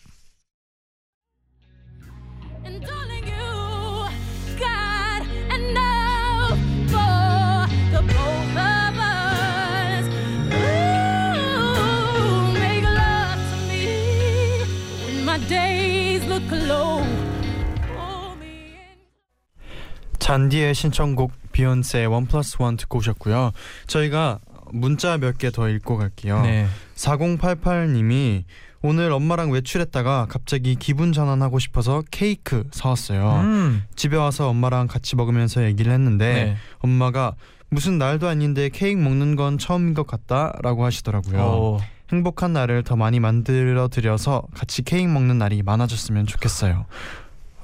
잔디의 20.25 20.75
신청곡 20.75 21.33
비욘세의 21.53 22.07
원 22.07 22.25
플러스 22.25 22.57
원 22.59 22.79
듣고 22.79 22.99
오셨고요. 22.99 23.53
저희가 23.87 24.39
문자 24.73 25.19
몇 25.19 25.37
개 25.37 25.51
더 25.51 25.69
읽고 25.69 25.99
갈게요. 25.99 26.41
네 26.41 26.67
4088님이 26.97 28.45
오늘 28.81 29.13
엄마랑 29.13 29.51
외출했다가 29.51 30.27
갑자기 30.31 30.77
기분 30.77 31.13
전환하고 31.13 31.59
싶어서 31.59 32.03
케이크 32.11 32.65
사왔어요. 32.73 33.33
음, 33.43 33.85
집에 33.97 34.17
와서 34.17 34.49
엄마랑 34.49 34.87
같이 34.87 35.15
먹으면서 35.15 35.63
얘기를 35.65 35.93
했는데 35.93 36.33
네. 36.33 36.57
엄마가 36.79 37.35
무슨 37.69 37.99
날도 37.99 38.27
아닌데 38.27 38.71
케이크 38.73 38.99
먹는 38.99 39.37
건 39.37 39.59
처음인 39.59 39.93
것 39.93 40.07
같다라고 40.07 40.87
하시더라고요. 40.87 41.39
어, 41.39 41.79
행복한 42.13 42.55
날을 42.55 42.83
더 42.83 42.97
많이 42.97 43.21
만들어 43.21 43.89
드려서 43.89 44.43
같이 44.55 44.83
케이크 44.83 45.07
먹는 45.07 45.37
날이 45.37 45.63
많아졌으면 45.63 46.25
좋겠어요. 46.27 46.87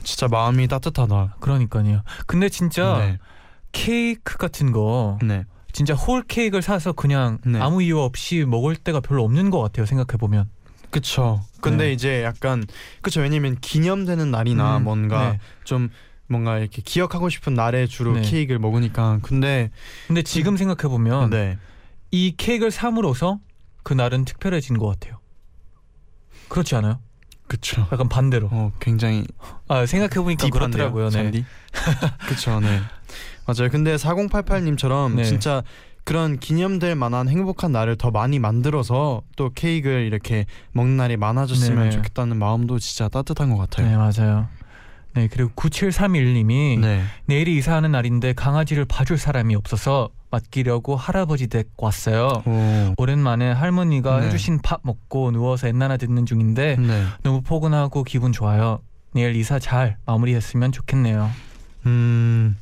진짜 0.02 0.28
마음이 0.28 0.68
따뜻하다. 0.68 1.36
그러니까요. 1.40 2.02
근데 2.26 2.48
진짜 2.48 2.98
네. 2.98 3.18
케이크 3.72 4.38
같은 4.38 4.72
거 4.72 5.18
네. 5.22 5.44
진짜 5.72 5.94
홀 5.94 6.22
케이크를 6.22 6.62
사서 6.62 6.92
그냥 6.92 7.38
네. 7.44 7.60
아무 7.60 7.82
이유 7.82 8.00
없이 8.00 8.44
먹을 8.44 8.76
때가 8.76 9.00
별로 9.00 9.24
없는 9.24 9.50
것 9.50 9.60
같아요. 9.60 9.86
생각해 9.86 10.18
보면. 10.18 10.48
그쵸. 10.90 11.40
근데 11.60 11.86
네. 11.86 11.92
이제 11.92 12.24
약간 12.24 12.64
그쵸. 13.00 13.20
왜냐면 13.20 13.56
기념되는 13.60 14.30
날이나 14.30 14.78
음, 14.78 14.84
뭔가 14.84 15.32
네. 15.32 15.38
좀 15.64 15.90
뭔가 16.26 16.58
이렇게 16.58 16.82
기억하고 16.82 17.28
싶은 17.28 17.54
날에 17.54 17.86
주로 17.86 18.14
네. 18.14 18.22
케이크를 18.22 18.58
먹으니까 18.58 19.18
근데 19.22 19.70
근데 20.06 20.22
지금 20.22 20.56
생각해 20.56 20.88
보면 20.88 21.30
네. 21.30 21.58
이 22.10 22.34
케이크를 22.36 22.70
삼으로써 22.70 23.38
그 23.82 23.94
날은 23.94 24.24
특별해진 24.24 24.78
것 24.78 24.86
같아요. 24.88 25.18
그렇지 26.48 26.74
않아요? 26.76 27.00
그쵸. 27.50 27.84
약간 27.90 28.08
반대로. 28.08 28.48
어 28.52 28.70
굉장히 28.78 29.24
아 29.66 29.84
생각해 29.84 30.22
보니까 30.24 30.48
그렇더라고요. 30.50 31.06
네. 31.06 31.10
잔디? 31.10 31.44
그쵸. 32.28 32.60
네. 32.60 32.78
맞아요. 33.44 33.68
근데 33.72 33.96
4088님처럼 33.96 35.16
네. 35.16 35.24
진짜 35.24 35.64
그런 36.04 36.38
기념될 36.38 36.94
만한 36.94 37.28
행복한 37.28 37.72
날을 37.72 37.96
더 37.96 38.12
많이 38.12 38.38
만들어서 38.38 39.22
또 39.34 39.50
케이크를 39.52 40.06
이렇게 40.06 40.46
먹는 40.70 40.96
날이 40.96 41.16
많아졌으면 41.16 41.78
네네. 41.78 41.90
좋겠다는 41.90 42.36
마음도 42.36 42.78
진짜 42.78 43.08
따뜻한 43.08 43.50
것 43.50 43.56
같아요. 43.56 43.88
네 43.88 43.96
맞아요. 43.96 44.46
네 45.14 45.26
그리고 45.28 45.50
9731님이 45.56 46.78
네. 46.78 47.02
내일이 47.26 47.56
이사하는 47.56 47.90
날인데 47.90 48.32
강아지를 48.34 48.84
봐줄 48.84 49.18
사람이 49.18 49.56
없어서 49.56 50.10
맡기려고 50.30 50.96
할아버지 50.96 51.46
댁 51.48 51.68
왔어요. 51.76 52.42
오. 52.46 52.94
오랜만에 52.96 53.50
할머니가 53.52 54.20
네. 54.20 54.26
해주신 54.26 54.60
밥 54.62 54.80
먹고 54.82 55.30
누워서 55.32 55.68
옛나나 55.68 55.96
듣는 55.96 56.26
중인데 56.26 56.76
네. 56.76 57.04
너무 57.22 57.42
포근하고 57.42 58.04
기분 58.04 58.32
좋아요. 58.32 58.80
내일 59.12 59.34
이사 59.34 59.58
잘 59.58 59.96
마무리했으면 60.06 60.70
좋겠네요. 60.72 61.30
음. 61.86 62.56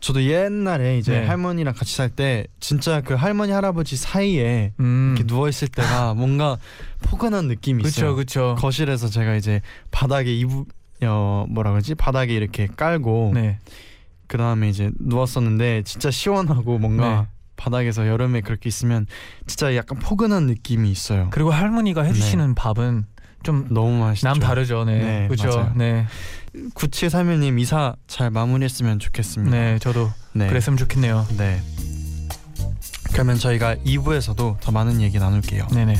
저도 0.00 0.22
옛날에 0.22 0.96
이제 0.98 1.20
네. 1.20 1.26
할머니랑 1.26 1.74
같이 1.74 1.96
살 1.96 2.08
때 2.08 2.46
진짜 2.60 3.00
그 3.00 3.14
할머니 3.14 3.50
할아버지 3.50 3.96
사이에 3.96 4.72
음, 4.78 5.14
이렇게 5.16 5.26
누워 5.26 5.48
있을 5.48 5.66
때가 5.66 6.14
뭔가 6.14 6.56
포근한 7.02 7.48
느낌이 7.48 7.82
있어요. 7.82 8.14
그렇죠, 8.14 8.44
그렇죠. 8.44 8.60
거실에서 8.60 9.08
제가 9.08 9.34
이제 9.34 9.60
바닥에 9.90 10.32
이부 10.32 10.66
어 11.02 11.46
뭐라 11.48 11.72
그러지 11.72 11.96
바닥에 11.96 12.32
이렇게 12.34 12.68
깔고 12.68 13.32
네, 13.34 13.58
그 14.28 14.38
다음에 14.38 14.68
이제 14.68 14.90
누웠었는데 15.00 15.82
진짜 15.84 16.10
시원하고 16.10 16.78
뭔가 16.78 17.22
네. 17.22 17.26
바닥에서 17.56 18.06
여름에 18.06 18.42
그렇게 18.42 18.68
있으면 18.68 19.06
진짜 19.46 19.74
약간 19.74 19.98
포근한 19.98 20.46
느낌이 20.46 20.90
있어요. 20.90 21.28
그리고 21.32 21.50
할머니가 21.50 22.02
해주시는 22.02 22.54
밥은 22.54 23.06
좀 23.42 23.66
너무 23.70 23.98
맛있죠. 23.98 24.28
남 24.28 24.38
다르죠, 24.38 24.84
네, 24.84 24.98
네, 24.98 25.28
그렇죠, 25.28 25.48
맞아요. 25.48 25.72
네, 25.76 26.06
9731님 26.74 27.58
이사 27.58 27.94
잘 28.06 28.30
마무리했으면 28.30 28.98
좋겠습니다. 28.98 29.56
네, 29.56 29.78
저도 29.78 30.10
네. 30.34 30.46
그랬으면 30.48 30.76
좋겠네요. 30.76 31.26
네. 31.36 31.60
그러면 33.12 33.36
저희가 33.36 33.76
2부에서도 33.76 34.60
더 34.60 34.72
많은 34.72 35.00
얘기 35.00 35.18
나눌게요. 35.18 35.68
네네. 35.68 35.94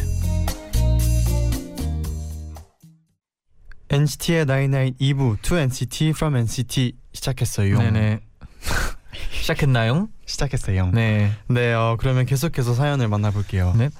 NCT의 3.90 4.42
Nine 4.42 4.64
Night 4.64 4.98
2부 5.04 5.40
To 5.42 5.56
NCT 5.56 6.10
From 6.10 6.36
NCT 6.36 6.92
시작했어요. 7.18 7.78
네네. 7.78 8.20
시작했나요? 9.32 10.08
시작했어요. 10.26 10.90
네. 10.92 11.32
네. 11.48 11.72
어, 11.74 11.96
그러면 11.98 12.26
계속해서 12.26 12.74
사연을 12.74 13.08
만나볼게요. 13.08 13.74
네. 13.76 13.90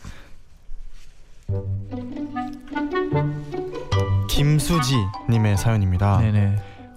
김수지님의 4.28 5.56
사연입니다. 5.56 6.18
네네. 6.20 6.56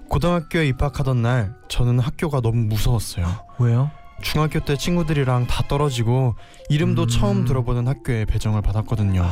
고등학교에 0.09 0.67
입학하던 0.67 1.21
날 1.21 1.55
저는 1.69 1.99
학교가 1.99 2.41
너무 2.41 2.65
무서웠어요. 2.65 3.25
왜요? 3.59 3.89
중학교 4.21 4.59
때 4.59 4.77
친구들이랑 4.77 5.47
다 5.47 5.63
떨어지고 5.67 6.35
이름도 6.69 7.03
음. 7.03 7.07
처음 7.07 7.45
들어보는 7.45 7.87
학교에 7.87 8.25
배정을 8.25 8.61
받았거든요. 8.61 9.25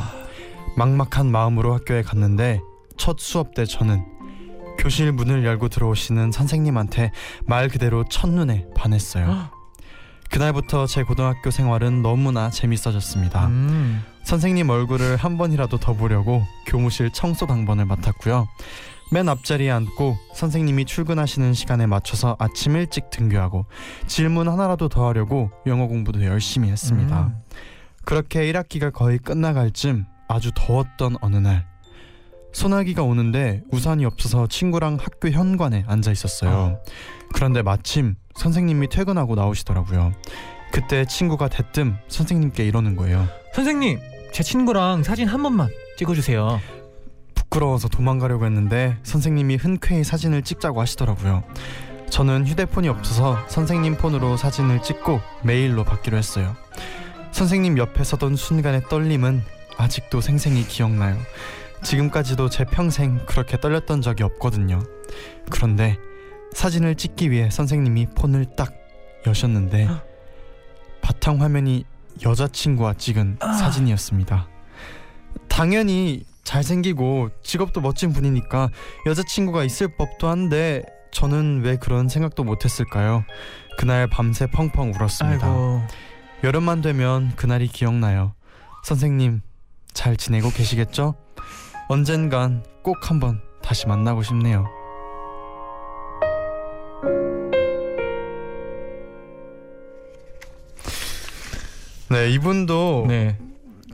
막막한 0.76 1.30
마음으로 1.30 1.74
학교에 1.76 2.02
갔는데 2.02 2.62
첫 2.98 3.20
수업 3.20 3.54
때 3.54 3.66
저는 3.66 4.04
교실 4.80 5.12
문을 5.12 5.46
열고 5.46 5.70
들어오시는 5.70 6.32
선생님한테 6.32 7.12
말 7.46 7.68
그대로 7.68 8.06
첫눈에 8.10 8.66
반했어요. 8.76 9.50
그날부터 10.32 10.86
제 10.86 11.04
고등학교 11.04 11.52
생활은 11.52 12.02
너무나 12.02 12.50
재밌어졌습니다. 12.50 13.48
음. 13.48 14.04
선생님 14.24 14.70
얼굴을 14.70 15.18
한 15.18 15.38
번이라도 15.38 15.78
더 15.80 15.94
보려고 15.94 16.44
교무실 16.66 17.12
청소 17.12 17.46
당번을 17.46 17.86
맡았고요. 17.86 18.48
맨 19.12 19.28
앞자리에 19.28 19.72
앉고 19.72 20.18
선생님이 20.36 20.86
출근하시는 20.86 21.56
시간에 21.56 21.88
맞춰서 21.88 22.36
아침 22.38 22.76
일찍 22.76 23.10
등교하고 23.10 23.66
질문 24.06 24.48
하나라도 24.48 24.88
더 24.88 25.08
하려고 25.08 25.50
영어 25.66 25.88
공부도 25.88 26.24
열심히 26.24 26.70
했습니다. 26.70 27.28
음. 27.28 27.36
그렇게 28.06 28.52
1학기가 28.52 28.94
거의 28.94 29.18
끝나갈 29.18 29.72
쯤 29.72 30.06
아주 30.28 30.52
더웠던 30.54 31.18
어느 31.22 31.38
날 31.38 31.69
소나기가 32.52 33.04
오는데 33.04 33.62
우산이 33.72 34.06
없어서 34.06 34.48
친구랑 34.48 34.98
학교 35.00 35.30
현관에 35.30 35.84
앉아 35.88 36.12
있었어요. 36.12 36.80
그런데 37.34 37.62
마침 37.62 38.16
선생님이 38.36 38.90
퇴근하고 38.90 39.36
나오시더라고요. 39.36 40.14
그때 40.72 41.06
친구가 41.06 41.48
대뜸 41.48 41.96
선생님께 42.08 42.66
이러는 42.66 42.96
거예요. 42.96 43.28
선생님, 43.54 44.00
제 44.32 44.44
친구랑 44.44 45.04
사진 45.04 45.28
한 45.28 45.42
번만 45.42 45.70
찍어주세요. 45.98 46.60
부끄러워서 47.36 47.88
도망가려고 47.88 48.46
했는데 48.46 48.98
선생님이 49.04 49.56
흔쾌히 49.56 50.04
사진을 50.04 50.44
찍자고 50.44 50.80
하시더라고요. 50.82 51.44
저는 52.10 52.48
휴대폰이 52.48 52.88
없어서 52.88 53.38
선생님 53.48 53.98
폰으로 53.98 54.38
사진을 54.38 54.82
찍고 54.82 55.22
메일로 55.44 55.84
받기로 55.84 56.18
했어요. 56.18 56.56
선생님 57.32 57.78
옆에 57.78 58.04
서던 58.04 58.36
순간의 58.36 58.84
떨림은 58.90 59.44
아직도 59.78 60.22
생생히 60.22 60.68
기억나요. 60.68 61.18
지금까지도 61.84 62.50
제 62.50 62.66
평생 62.66 63.26
그렇게 63.26 63.58
떨렸던 63.60 64.02
적이 64.02 64.24
없거든요. 64.24 64.80
그런데 65.50 65.98
사진을 66.54 66.96
찍기 66.96 67.32
위해 67.32 67.50
선생님이 67.50 68.08
폰을 68.16 68.56
딱 68.56 68.74
여셨는데 69.26 69.88
바탕 71.02 71.42
화면이 71.42 71.86
여자친구와 72.24 72.96
찍은 72.96 73.38
사진이었습니다. 73.42 74.48
당연히 75.48 76.24
잘생기고 76.44 77.30
직업도 77.44 77.82
멋진 77.82 78.12
분이니까 78.12 78.70
여자친구가 79.06 79.64
있을 79.64 79.96
법도 79.98 80.28
한데 80.28 80.84
저는 81.12 81.62
왜 81.64 81.76
그런 81.78 82.08
생각도 82.10 82.44
못했을까요? 82.44 83.24
그날 83.78 84.08
밤새 84.08 84.48
펑펑 84.48 84.94
울었습니다. 84.94 85.48
아이고. 85.48 85.82
여름만 86.44 86.82
되면 86.82 87.34
그날이 87.36 87.68
기억나요. 87.68 88.34
선생님 88.84 89.42
잘 89.94 90.18
지내고 90.18 90.50
계시겠죠? 90.50 91.16
언젠간 91.92 92.64
꼭 92.84 93.10
한번 93.10 93.42
다시 93.64 93.88
만나고 93.88 94.22
싶네요. 94.22 94.68
네 102.12 102.30
이분도 102.30 103.06
네. 103.08 103.40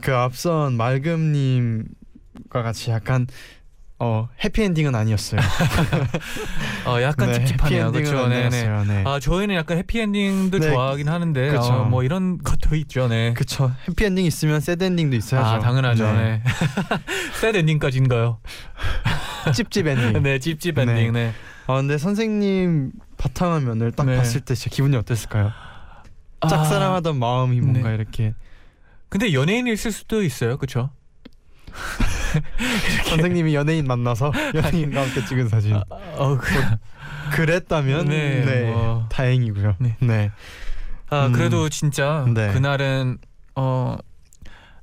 그 0.02 0.14
앞선 0.14 0.74
맑음님과 0.74 1.86
같이 2.50 2.90
약간 2.90 3.26
어 3.98 4.28
해피엔딩은 4.44 4.94
아니었어요. 4.94 5.40
어, 6.84 7.00
약간 7.00 7.32
네, 7.32 7.44
찝찝하네요. 7.46 7.92
그렇죠. 7.92 8.28
네, 8.28 8.50
네. 8.50 8.84
네. 8.84 9.04
아, 9.06 9.18
저희는 9.18 9.54
약간 9.54 9.78
해피엔딩도 9.78 10.58
네, 10.58 10.70
좋아하긴 10.70 11.08
하는데 11.08 11.50
그쵸. 11.50 11.62
어, 11.62 11.84
뭐 11.84 12.02
이런 12.02 12.36
것도 12.36 12.76
있죠. 12.76 13.08
네. 13.08 13.32
그쵸 13.32 13.72
해피엔딩 13.88 14.26
있으면 14.26 14.60
sad 14.60 14.75
ending도 14.75 15.16
있어야죠. 15.16 15.48
아, 15.48 15.58
당연하죠. 15.60 16.04
네. 16.12 16.42
sad 17.40 17.56
ending까지인가요? 17.56 18.38
찝찝 19.54 19.86
엔딩. 19.88 20.22
네, 20.22 20.38
찝찝 20.40 20.78
엔딩. 20.78 21.14
네. 21.14 21.32
아 21.66 21.76
근데 21.76 21.96
선생님 21.96 22.92
바탕화면을 23.16 23.92
딱 23.92 24.04
네. 24.04 24.16
봤을 24.18 24.42
때 24.42 24.54
진짜 24.54 24.74
기분이 24.74 24.94
어땠을까요? 24.96 25.52
아, 26.40 26.48
짝사랑하던 26.48 27.18
마음이 27.18 27.62
뭔가 27.62 27.88
네. 27.88 27.94
이렇게 27.94 28.34
근데 29.08 29.32
연예인이 29.32 29.72
있을 29.72 29.90
수도 29.90 30.22
있어요. 30.22 30.58
그렇죠? 30.58 30.90
선생님이 33.08 33.54
연예인 33.54 33.86
만나서 33.86 34.32
연예인과 34.54 35.02
함께 35.02 35.24
찍은 35.24 35.48
사진. 35.48 35.74
아, 35.76 35.82
어, 36.16 36.38
그, 36.38 36.48
그랬다면 37.32 38.08
네, 38.08 38.44
네, 38.44 38.70
뭐. 38.70 39.06
다행이고요. 39.10 39.76
네. 39.78 39.96
네. 40.00 40.30
아, 41.10 41.26
음. 41.26 41.32
그래도 41.32 41.68
진짜 41.68 42.24
네. 42.32 42.52
그날은 42.52 43.18
어 43.54 43.96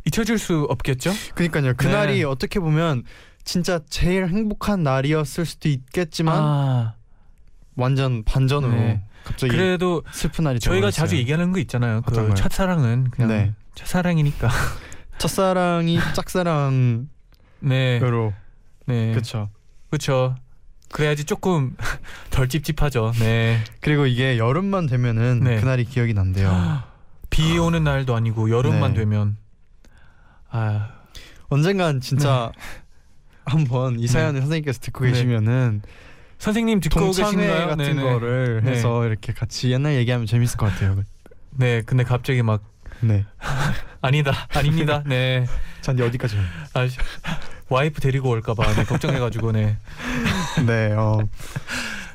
잊혀질 0.06 0.38
수 0.38 0.66
없겠죠? 0.70 1.12
그러니까요. 1.36 1.74
그날이 1.76 2.20
네. 2.20 2.24
어떻게 2.24 2.60
보면 2.60 3.04
진짜 3.44 3.80
제일 3.90 4.28
행복한 4.28 4.84
날이었을 4.84 5.46
수도 5.46 5.70
있겠지만 5.70 6.36
아, 6.38 6.96
완전 7.76 8.24
반전으로 8.24 8.72
네. 8.74 9.04
갑자기 9.24 9.52
그래도 9.56 10.04
슬픈 10.12 10.44
날이 10.46 10.60
저희가 10.60 10.88
되어버렸어요. 10.92 11.06
자주 11.06 11.18
얘기하는 11.18 11.52
거 11.52 11.60
있잖아요. 11.60 12.02
그? 12.02 12.34
첫사랑은 12.36 13.10
그냥 13.12 13.30
네. 13.30 13.54
첫사랑이니까. 13.76 14.50
첫사랑이 15.18 16.00
짝사랑 16.14 17.08
으로 17.66 18.34
네. 18.86 19.08
네. 19.08 19.12
그렇죠. 19.12 19.50
그렇죠. 19.90 20.36
그래야지 20.92 21.26
조금 21.26 21.76
덜 22.30 22.48
찝찝하죠. 22.50 23.14
네. 23.20 23.64
그리고 23.82 24.06
이게 24.06 24.38
여름만 24.38 24.86
되면은 24.86 25.42
네. 25.44 25.60
그날이 25.60 25.86
기억이 25.86 26.14
난대요. 26.14 26.84
비 27.30 27.58
오는 27.58 27.84
날도 27.84 28.16
아니고 28.16 28.52
여름만 28.52 28.94
네. 28.94 29.00
되면 29.00 29.38
아, 30.50 30.90
언젠간 31.50 32.00
진짜 32.00 32.52
한번 33.46 34.00
이 34.00 34.08
사연을 34.08 34.42
선생님께서 34.42 34.80
듣고 34.82 35.06
네. 35.06 35.12
계시면은 35.12 35.82
선생님 36.38 36.80
듣고 36.80 37.08
계신가요? 37.12 37.68
같은 37.70 37.78
네네. 37.78 38.02
거를 38.04 38.62
네. 38.64 38.72
해서 38.72 39.06
이렇게 39.06 39.34
같이 39.34 39.72
옛날 39.72 39.96
얘기하면 39.96 40.28
재밌을 40.28 40.58
것 40.58 40.68
같아요. 40.68 41.02
네, 41.52 41.82
근데 41.86 42.04
갑자기 42.04 42.44
막 42.44 42.64
네. 43.04 43.26
아니다, 44.02 44.34
아닙니다. 44.54 45.04
네, 45.06 45.46
어디까지? 45.88 46.36
가요? 46.36 46.46
아, 46.74 46.88
와이프 47.70 48.02
데리고 48.02 48.30
올까봐 48.30 48.74
네, 48.76 48.84
걱정해가지고 48.84 49.52
네. 49.54 49.78
네. 50.66 50.92
어. 50.94 51.20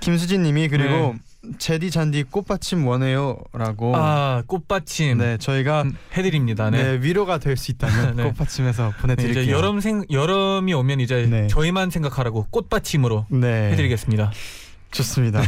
김수진님이 0.00 0.68
그리고 0.68 1.14
네. 1.42 1.50
제디 1.58 1.90
잔디 1.90 2.24
꽃받침 2.24 2.86
원해요라고. 2.86 3.96
아, 3.96 4.42
꽃받침 4.46 5.18
네, 5.18 5.38
저희가 5.38 5.82
음, 5.82 5.96
해드립니다. 6.16 6.70
네. 6.70 6.82
네. 6.82 7.00
위로가 7.02 7.38
될 7.38 7.56
수 7.56 7.70
있다면 7.72 8.16
네. 8.16 8.22
꽃받침해서 8.24 8.92
네, 8.92 9.00
보내드릴게요. 9.00 9.42
이제 9.44 9.52
여름 9.52 9.80
생 9.80 10.04
여름이 10.10 10.72
오면 10.74 11.00
이제 11.00 11.26
네. 11.28 11.46
저희만 11.48 11.90
생각하라고 11.90 12.46
꽃받침으로 12.50 13.26
네, 13.30 13.70
해드리겠습니다. 13.72 14.32
좋습니다. 14.90 15.40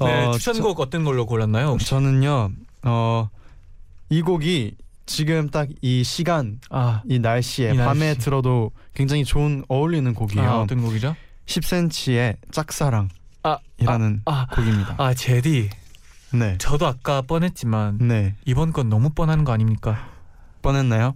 네, 0.00 0.26
어, 0.26 0.32
추천곡 0.32 0.78
어떤 0.80 1.04
걸로 1.04 1.24
골랐나요? 1.26 1.66
저, 1.66 1.70
혹시? 1.72 1.86
저는요, 1.86 2.50
어, 2.82 3.30
이 4.08 4.22
곡이 4.22 4.76
지금 5.06 5.50
딱 5.50 5.68
이 5.82 6.02
시간, 6.04 6.58
아, 6.70 7.02
이 7.08 7.18
날씨에 7.18 7.74
이 7.74 7.76
밤에 7.76 8.06
날씨. 8.14 8.20
들어도 8.20 8.72
굉장히 8.94 9.24
좋은 9.24 9.64
어울리는 9.68 10.12
곡이에요. 10.14 10.48
아 10.48 10.60
어떤 10.62 10.82
곡이죠? 10.82 11.14
10cm의 11.46 12.36
짝사랑이라는 12.50 13.10
아, 13.44 13.50
아, 14.24 14.46
곡입니다. 14.54 14.94
아 14.98 15.14
제디. 15.14 15.70
네, 16.32 16.58
저도 16.58 16.86
아까 16.88 17.22
뻔했지만 17.22 17.98
네, 17.98 18.34
이번 18.44 18.72
건 18.72 18.88
너무 18.88 19.10
뻔한 19.10 19.44
거 19.44 19.52
아닙니까? 19.52 20.08
뻔했나요? 20.62 21.14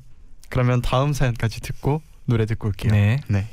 그러면 0.48 0.81
다음 0.83 1.12
사연까지 1.12 1.61
듣고 1.61 2.00
노래 2.26 2.46
듣고 2.46 2.68
올게요. 2.68 2.92
네. 2.92 3.18
네. 3.26 3.48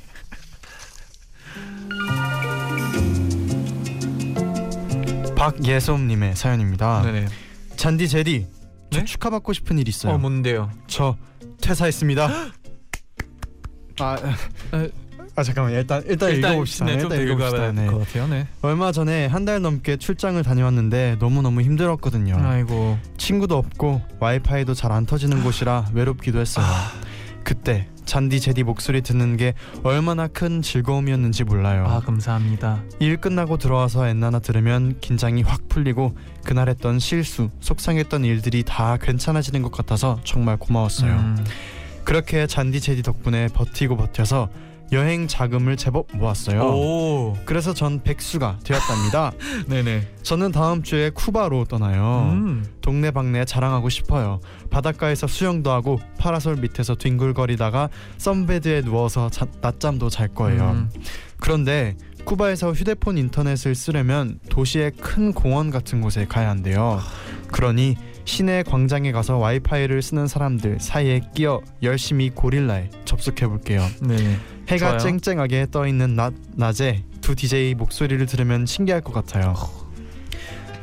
박예솜님의 5.35 6.35
사연입니다. 6.35 7.01
네네. 7.03 7.27
잔디 7.75 8.07
제디, 8.07 8.47
저 8.91 8.99
네? 8.99 9.05
축하받고 9.05 9.53
싶은 9.53 9.77
일 9.79 9.87
있어요. 9.87 10.13
어 10.13 10.17
뭔데요? 10.17 10.71
저 10.87 11.17
퇴사했습니다. 11.61 12.29
아, 13.99 14.15
에, 14.75 14.89
아 15.35 15.43
잠깐만 15.43 15.73
일단 15.73 16.03
일단, 16.07 16.35
읽어봅시다. 16.35 16.85
네, 16.85 16.97
네, 16.97 17.03
일단 17.03 17.21
읽어봅시다. 17.21 17.57
될 17.57 17.75
네. 17.75 17.85
것 17.87 17.99
같아요. 17.99 18.27
네. 18.27 18.47
얼마 18.61 18.91
전에 18.91 19.25
한 19.27 19.45
달 19.45 19.61
넘게 19.61 19.97
출장을 19.97 20.41
다녀왔는데 20.43 21.17
너무 21.19 21.41
너무 21.41 21.61
힘들었거든요. 21.61 22.35
아이고. 22.37 22.97
친구도 23.17 23.57
없고 23.57 24.01
와이파이도 24.19 24.73
잘 24.73 24.91
안 24.91 25.05
터지는 25.05 25.43
곳이라 25.43 25.87
외롭기도 25.93 26.39
했어요. 26.39 26.65
아, 26.65 26.91
그때 27.43 27.87
잔디 28.07 28.39
제디 28.39 28.63
목소리 28.63 29.01
듣는 29.01 29.37
게 29.37 29.53
얼마나 29.83 30.27
큰 30.27 30.63
즐거움이었는지 30.63 31.43
몰라요. 31.43 31.85
아 31.87 31.99
감사합니다. 31.99 32.81
일 32.99 33.17
끝나고 33.17 33.57
들어와서 33.57 34.07
엔나나 34.07 34.39
들으면 34.39 34.97
긴장이 34.99 35.43
확 35.43 35.67
풀리고 35.69 36.15
그날 36.43 36.69
했던 36.69 36.97
실수, 36.97 37.49
속상했던 37.59 38.25
일들이 38.25 38.63
다 38.63 38.97
괜찮아지는 38.97 39.61
것 39.61 39.71
같아서 39.71 40.19
정말 40.23 40.57
고마웠어요. 40.57 41.11
음, 41.11 41.45
그렇게 42.03 42.47
잔디 42.47 42.79
제디 42.79 43.03
덕분에 43.03 43.47
버티고 43.49 43.97
버텨서 43.97 44.49
여행 44.91 45.27
자금을 45.27 45.75
제법 45.77 46.07
모았어요. 46.13 46.61
오. 46.61 47.37
그래서 47.45 47.73
전 47.73 48.01
백수가 48.01 48.59
되었답니다. 48.63 49.31
네네. 49.67 50.07
저는 50.23 50.51
다음 50.51 50.83
주에 50.83 51.09
쿠바로 51.09 51.65
떠나요. 51.65 52.29
음. 52.31 52.65
동네방네 52.81 53.45
자랑하고 53.45 53.89
싶어요. 53.89 54.39
바닷가에서 54.69 55.27
수영도 55.27 55.71
하고 55.71 55.99
파라솔 56.17 56.57
밑에서 56.57 56.95
뒹굴거리다가 56.95 57.89
썬베드에 58.17 58.81
누워서 58.81 59.29
자, 59.29 59.45
낮잠도 59.61 60.09
잘 60.09 60.29
거예요. 60.29 60.71
음. 60.71 60.89
그런데 61.39 61.95
쿠바에서 62.25 62.73
휴대폰 62.73 63.17
인터넷을 63.17 63.73
쓰려면 63.75 64.39
도시의 64.49 64.91
큰 64.99 65.33
공원 65.33 65.71
같은 65.71 66.01
곳에 66.01 66.25
가야 66.25 66.49
한대요. 66.49 66.99
그러니 67.51 67.95
시내 68.27 68.61
광장에 68.61 69.13
가서 69.13 69.37
와이파이를 69.37 70.01
쓰는 70.01 70.27
사람들 70.27 70.79
사이에 70.81 71.21
끼어 71.33 71.61
열심히 71.81 72.29
고릴라에 72.29 72.89
접속해 73.05 73.47
볼게요. 73.47 73.81
네. 74.01 74.37
해가 74.67 74.97
좋아요. 74.97 74.97
쨍쨍하게 74.99 75.67
떠 75.71 75.87
있는 75.87 76.15
낮 76.15 76.33
낮에 76.55 77.03
두 77.21 77.35
DJ 77.35 77.75
목소리를 77.75 78.23
들으면 78.25 78.65
신기할 78.65 78.99
것 78.99 79.13
같아요. 79.13 79.55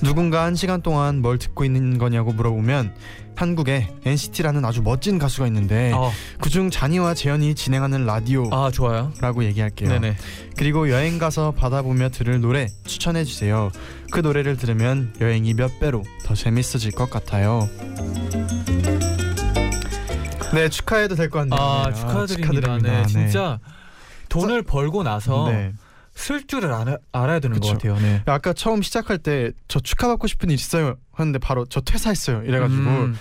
누군가 0.03 0.45
한 0.45 0.55
시간 0.55 0.83
동안 0.83 1.23
뭘 1.23 1.39
듣고 1.39 1.65
있는 1.65 1.99
거냐고 1.99 2.33
물어보면 2.33 2.95
한국에 3.37 3.89
NCT라는 4.05 4.65
아주 4.65 4.81
멋진 4.83 5.19
가수가 5.19 5.47
있는데 5.49 5.93
어, 5.93 6.13
그중 6.41 6.71
잔이와 6.71 7.15
재현이 7.15 7.55
진행하는 7.57 8.07
라디오라고 8.07 8.55
아 8.57 8.71
좋아요. 8.71 9.13
얘기할게요. 9.43 9.89
네네. 9.89 10.17
그리고 10.57 10.89
여행 10.91 11.19
가서 11.19 11.51
바다 11.53 11.83
보며 11.83 12.11
들을 12.11 12.41
노래 12.41 12.69
추천해 12.87 13.25
주세요. 13.25 13.71
그 14.13 14.21
노래를 14.21 14.57
들으면 14.57 15.13
여행이 15.21 15.55
몇 15.55 15.81
배로 15.81 16.05
더 16.25 16.35
재밌어질 16.35 16.93
것 16.93 17.11
같아요. 17.11 17.69
네 20.53 20.69
축하해도 20.69 21.17
될 21.17 21.31
것 21.31 21.41
같네요. 21.41 21.61
아 21.61 21.91
네, 21.91 21.95
축하드립니다. 21.95 22.79
네, 22.79 23.03
네. 23.03 23.07
진짜 23.07 23.59
돈을 24.29 24.63
벌고 24.63 25.03
나서 25.03 25.49
네. 25.49 25.73
쓸 26.15 26.47
줄을 26.47 26.73
알아, 26.73 26.97
알아야 27.13 27.41
되는 27.41 27.55
그쵸. 27.59 27.73
것 27.75 27.83
같아요. 27.83 27.99
네. 28.01 28.23
아까 28.27 28.53
처음 28.53 28.83
시작할 28.83 29.19
때 29.19 29.51
저 29.69 29.81
축하받고 29.81 30.27
싶은 30.29 30.51
일 30.51 30.55
있어요 30.55 30.97
하는데 31.13 31.39
바로 31.39 31.67
저 31.67 31.81
퇴사했어요 31.81 32.43
이래가지고 32.45 32.81
음, 32.83 33.17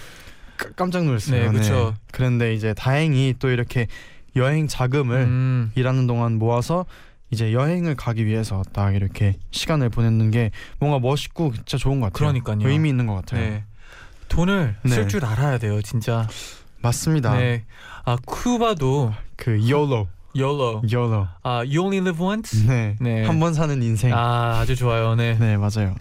까- 0.58 0.69
깜짝 0.75 1.03
놀랐어요. 1.06 1.51
네, 1.51 1.58
그쵸. 1.58 1.95
그런데 2.12 2.53
이제 2.53 2.73
다행히 2.73 3.34
또 3.39 3.49
이렇게 3.49 3.88
여행 4.36 4.67
자금을 4.67 5.17
음, 5.21 5.71
일하는 5.75 6.06
동안 6.08 6.34
모아서 6.38 6.86
이제 7.32 7.51
여행을 7.51 7.95
가기 7.95 8.25
위해서 8.27 8.62
딱 8.73 8.93
이렇게 8.95 9.38
시간을 9.51 9.89
보내는 9.89 10.29
게 10.29 10.51
뭔가 10.79 10.99
멋있고 10.99 11.53
진짜 11.53 11.77
좋은 11.77 11.99
것 11.99 12.13
같아요. 12.13 12.32
그러니까요. 12.32 12.69
의미 12.69 12.89
있는 12.89 13.08
것 13.08 13.15
같아요. 13.15 13.41
네. 13.41 13.63
돈을 14.29 14.75
네. 14.84 14.89
쓸줄 14.89 15.25
알아야 15.25 15.58
돼요, 15.58 15.82
진짜. 15.82 16.27
맞습니다. 16.82 17.36
네. 17.38 17.63
아 18.06 18.17
쿠바도 18.25 19.13
그 19.36 19.51
YOLO, 19.67 20.08
YOLO. 20.36 20.82
YOLO. 20.91 21.28
아 21.43 21.58
You 21.60 21.82
Only 21.84 22.00
Live 22.00 22.24
Once. 22.26 22.65
네. 22.67 22.96
네. 23.00 23.24
한 23.26 23.39
번 23.39 23.54
사는 23.54 23.82
인생. 23.82 24.13
아 24.13 24.60
아주 24.60 24.76
좋아요. 24.76 25.15
네. 25.15 25.38
네, 25.39 25.58
맞아요. 25.58 25.96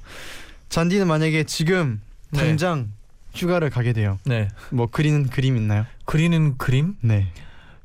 잔디는 0.69 1.07
만약에 1.07 1.45
지금 1.45 2.01
네. 2.31 2.39
당장 2.41 2.93
휴가를 3.35 3.69
가게 3.71 3.93
돼요. 3.93 4.19
네. 4.25 4.49
뭐 4.71 4.87
그리는 4.91 5.29
그림 5.29 5.57
있나요? 5.57 5.85
그리는 6.07 6.57
그림? 6.57 6.97
네. 7.03 7.29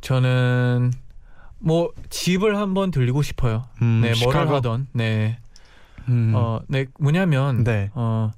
저는 0.01 0.93
뭐 1.59 1.91
집을 2.09 2.57
한번 2.57 2.91
들리고 2.91 3.21
싶어요. 3.23 3.65
음, 3.81 4.01
네, 4.01 4.09
뭐를 4.09 4.15
시카고? 4.15 4.55
하던. 4.57 4.87
네. 4.93 5.37
음. 6.07 6.31
어, 6.35 6.59
네 6.67 6.85
뭐냐면 6.99 7.63
네. 7.65 7.89
어 7.93 8.31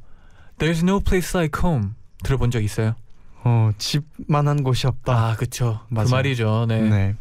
There's 0.57 0.81
no 0.83 0.99
place 0.99 1.37
like 1.37 1.59
home 1.63 1.89
들어본 2.23 2.49
적 2.51 2.63
있어요? 2.63 2.95
어, 3.43 3.71
집만한 3.77 4.63
곳이 4.63 4.87
없다. 4.87 5.13
아, 5.13 5.35
그쵸. 5.35 5.79
그. 5.87 5.93
말이죠. 6.09 6.65
네. 6.67 6.81
네. 6.81 7.15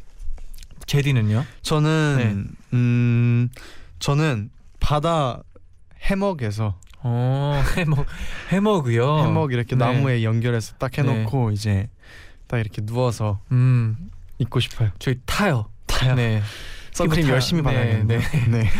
제디는요? 0.89 1.45
저는 1.63 2.49
음 2.73 3.49
저는 4.01 4.51
바다 4.81 5.43
해먹에서 6.03 6.79
어, 7.03 7.63
해먹 7.77 8.07
해먹이요. 8.49 9.19
해먹 9.25 9.53
이렇게 9.53 9.77
네. 9.77 9.85
나무에 9.85 10.25
연결해서 10.25 10.75
딱 10.79 10.97
해놓고 10.99 11.53
이제 11.53 11.89
딱 12.49 12.59
이렇게 12.59 12.81
누워서 12.85 13.39
음, 13.53 13.97
있고 14.39 14.59
싶어요. 14.61 14.91
저희 14.99 15.21
타요. 15.27 15.67
타요. 15.87 16.15
네. 16.17 16.43
선크림 16.93 17.17
피부 17.23 17.29
타- 17.29 17.35
열심히 17.35 17.63
네, 17.63 17.65
발라야겠네요. 17.65 18.21
네. 18.51 18.71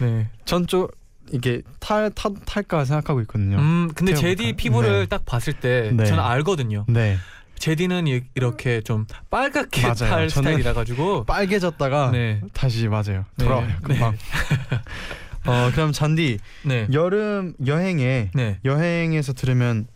네. 0.00 0.28
전좀 0.44 0.86
이게 1.32 1.62
탈, 1.80 2.10
탈 2.14 2.32
탈까 2.44 2.84
생각하고 2.84 3.20
있거든요. 3.22 3.56
음, 3.58 3.90
근데? 3.94 4.14
제디 4.14 4.52
피부를 4.54 5.00
네. 5.00 5.06
딱 5.06 5.24
봤을 5.26 5.52
때 5.54 5.90
네. 5.94 6.04
저는 6.04 6.22
알거든요. 6.22 6.84
네. 6.88 7.16
제디는 7.58 8.06
이- 8.06 8.22
이렇게 8.34 8.80
좀 8.80 9.06
빨갛게 9.30 9.82
맞아요. 9.82 9.94
탈 9.94 10.28
저는 10.28 10.50
스타일이라 10.50 10.72
가지고 10.74 11.24
빨개졌다가 11.26 12.10
네. 12.12 12.40
다시 12.52 12.88
맞아요. 12.88 13.24
네. 13.36 13.44
돌아와요. 13.44 13.68
금방. 13.82 14.16
어 15.46 15.70
그럼 15.72 15.92
잔디 15.92 16.38
네. 16.64 16.86
여름 16.92 17.54
여행에 17.64 18.30
네. 18.34 18.58
여행에서 18.64 19.32
들으면 19.32 19.86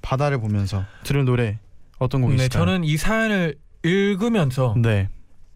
바다를 0.00 0.38
보면서 0.40 0.84
들을 1.04 1.24
노래 1.24 1.58
어떤 1.98 2.22
곡이 2.22 2.36
네, 2.36 2.44
있을까요? 2.44 2.64
저는 2.66 2.84
이 2.84 2.96
사연을 2.96 3.56
읽으면서 3.84 4.74
네. 4.78 5.08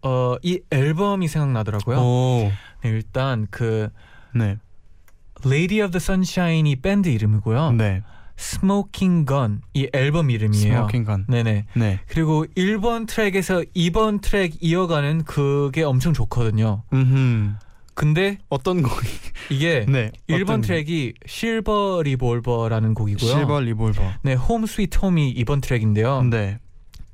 어, 0.03 0.35
이 0.43 0.61
앨범이 0.69 1.27
생각나더라고요. 1.27 1.97
오. 1.97 2.51
네, 2.83 2.89
일단 2.89 3.47
그 3.49 3.89
네. 4.33 4.57
Lady 5.45 5.81
of 5.81 5.91
the 5.91 5.97
Sunshine이 5.97 6.75
밴드 6.77 7.09
이름이고요. 7.09 7.71
네. 7.73 8.03
Smoking 8.37 9.25
Gun 9.27 9.61
이 9.73 9.89
앨범 9.93 10.29
이름이에요. 10.29 10.73
Smoking 10.73 11.03
Gun. 11.05 11.25
네네. 11.27 11.65
네. 11.75 11.99
그리고 12.07 12.45
1번 12.55 13.07
트랙에서 13.07 13.63
2번 13.75 14.21
트랙 14.21 14.55
이어가는 14.61 15.23
그게 15.23 15.83
엄청 15.83 16.13
좋거든요. 16.13 16.83
음. 16.93 17.57
근데 17.95 18.37
어떤 18.49 18.83
곡이? 18.83 19.07
이게 19.49 19.85
네. 19.89 20.11
1번 20.29 20.43
어떤 20.43 20.61
트랙이 20.61 21.13
Silver 21.25 22.03
Revolver라는 22.03 22.93
곡? 22.93 23.05
곡이고요. 23.05 23.31
Silver 23.31 23.61
Revolver. 23.61 24.13
네, 24.21 24.35
Home 24.35 24.65
Sweet 24.67 24.99
Home이 24.99 25.33
2번 25.43 25.61
트랙인데요. 25.61 26.21
네. 26.23 26.59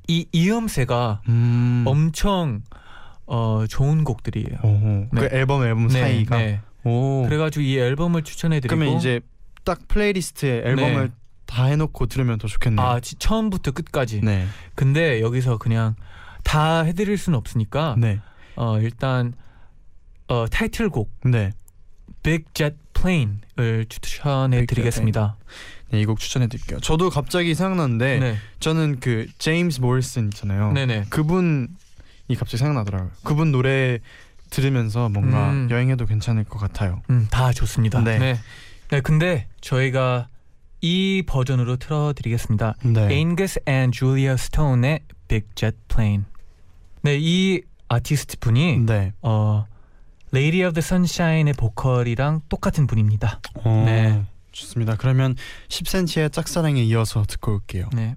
이 0.08 0.26
이음새가 0.32 1.22
음. 1.28 1.84
엄청 1.86 2.60
어, 3.26 3.64
좋은 3.66 4.04
곡들이에요. 4.04 4.58
오호. 4.62 5.08
네. 5.12 5.20
그 5.20 5.28
앨범 5.32 5.64
앨범 5.64 5.88
네, 5.88 6.00
사이가. 6.00 6.36
네. 6.36 6.60
오. 6.84 7.22
그래가지고 7.24 7.62
이 7.62 7.78
앨범을 7.78 8.22
추천해드리고 8.22 8.76
그러면 8.76 8.98
이제 8.98 9.20
딱 9.64 9.86
플레이리스트에 9.88 10.62
앨범을 10.64 11.08
네. 11.08 11.14
다 11.46 11.64
해놓고 11.66 12.06
들으면 12.06 12.38
더 12.38 12.48
좋겠네요. 12.48 12.84
아 12.86 13.00
지- 13.00 13.16
처음부터 13.16 13.70
끝까지. 13.72 14.20
네. 14.22 14.46
근데 14.74 15.20
여기서 15.20 15.58
그냥 15.58 15.94
다 16.42 16.82
해드릴 16.82 17.16
수는 17.18 17.38
없으니까 17.38 17.96
네. 17.98 18.20
어, 18.56 18.78
일단 18.80 19.32
어, 20.28 20.46
타이틀곡 20.50 21.10
네. 21.24 21.52
Big 22.22 22.44
Jet 22.54 22.76
Plane을 22.94 23.86
추천해드리겠습니다. 23.88 25.36
네, 25.90 26.00
이 26.00 26.06
곡 26.06 26.18
추천해드릴게요. 26.18 26.80
저도 26.80 27.10
갑자기 27.10 27.54
생각났는데 27.54 28.18
네, 28.18 28.36
저는 28.60 28.98
그 29.00 29.26
제임스 29.38 29.80
모리슨 29.80 30.26
있잖아요. 30.28 30.72
네, 30.72 30.86
네. 30.86 31.04
그분이 31.10 31.68
갑자기 32.38 32.56
생각나더라고요. 32.58 33.10
그분 33.22 33.52
노래 33.52 33.98
들으면서 34.50 35.08
뭔가 35.08 35.50
음. 35.50 35.68
여행해도 35.70 36.06
괜찮을 36.06 36.44
것 36.44 36.58
같아요. 36.58 37.02
음, 37.10 37.26
다 37.30 37.52
좋습니다. 37.52 38.00
네. 38.00 38.18
네. 38.18 38.38
네. 38.94 39.00
근데 39.00 39.48
저희가 39.60 40.28
이 40.80 41.24
버전으로 41.26 41.78
틀어드리겠습니다. 41.78 42.74
네. 42.84 43.00
Angus 43.10 43.58
and 43.68 43.96
Julia 43.98 44.34
Stone의 44.34 45.00
Big 45.26 45.48
Jet 45.56 45.76
Plane. 45.88 46.22
네, 47.02 47.18
이 47.18 47.62
아티스트 47.88 48.38
분이 48.38 48.78
네. 48.86 49.12
어 49.20 49.66
Lady 50.32 50.64
of 50.64 50.74
the 50.74 50.84
Sunshine의 50.84 51.54
보컬이랑 51.54 52.42
똑같은 52.48 52.86
분입니다. 52.86 53.40
어, 53.64 53.82
네. 53.84 54.24
좋습니다. 54.52 54.94
그러면 54.96 55.34
10cm의 55.68 56.32
짝사랑에 56.32 56.80
이어서 56.84 57.24
듣고 57.26 57.54
올게요. 57.54 57.90
네. 57.92 58.14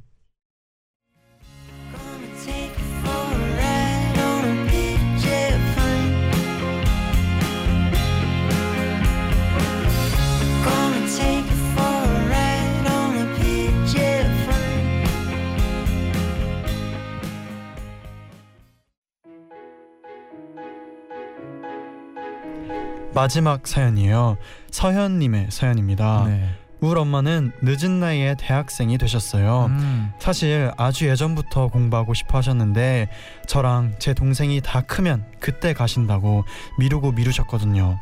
마지막 23.17 23.65
사연이에요. 23.65 24.37
서현님의 24.69 25.47
사연입니다. 25.49 26.25
네. 26.27 26.49
우리 26.81 26.99
엄마는 26.99 27.51
늦은 27.63 27.99
나이에 27.99 28.35
대학생이 28.37 28.99
되셨어요. 28.99 29.65
음. 29.71 30.11
사실 30.19 30.69
아주 30.77 31.07
예전부터 31.09 31.69
공부하고 31.69 32.13
싶어 32.13 32.37
하셨는데 32.37 33.09
저랑 33.47 33.95
제 33.97 34.13
동생이 34.13 34.61
다 34.61 34.81
크면 34.81 35.25
그때 35.39 35.73
가신다고 35.73 36.43
미루고 36.77 37.13
미루셨거든요. 37.13 37.97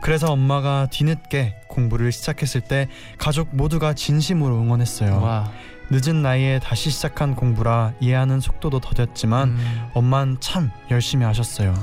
그래서 0.00 0.32
엄마가 0.32 0.86
뒤늦게 0.90 1.56
공부를 1.68 2.10
시작했을 2.10 2.62
때 2.62 2.88
가족 3.18 3.54
모두가 3.54 3.92
진심으로 3.92 4.58
응원했어요. 4.58 5.20
와. 5.20 5.52
늦은 5.90 6.22
나이에 6.22 6.58
다시 6.58 6.88
시작한 6.88 7.36
공부라 7.36 7.92
이해하는 8.00 8.40
속도도 8.40 8.80
더뎠지만 8.80 9.48
음. 9.48 9.88
엄만 9.92 10.38
참 10.40 10.70
열심히 10.90 11.26
하셨어요. 11.26 11.74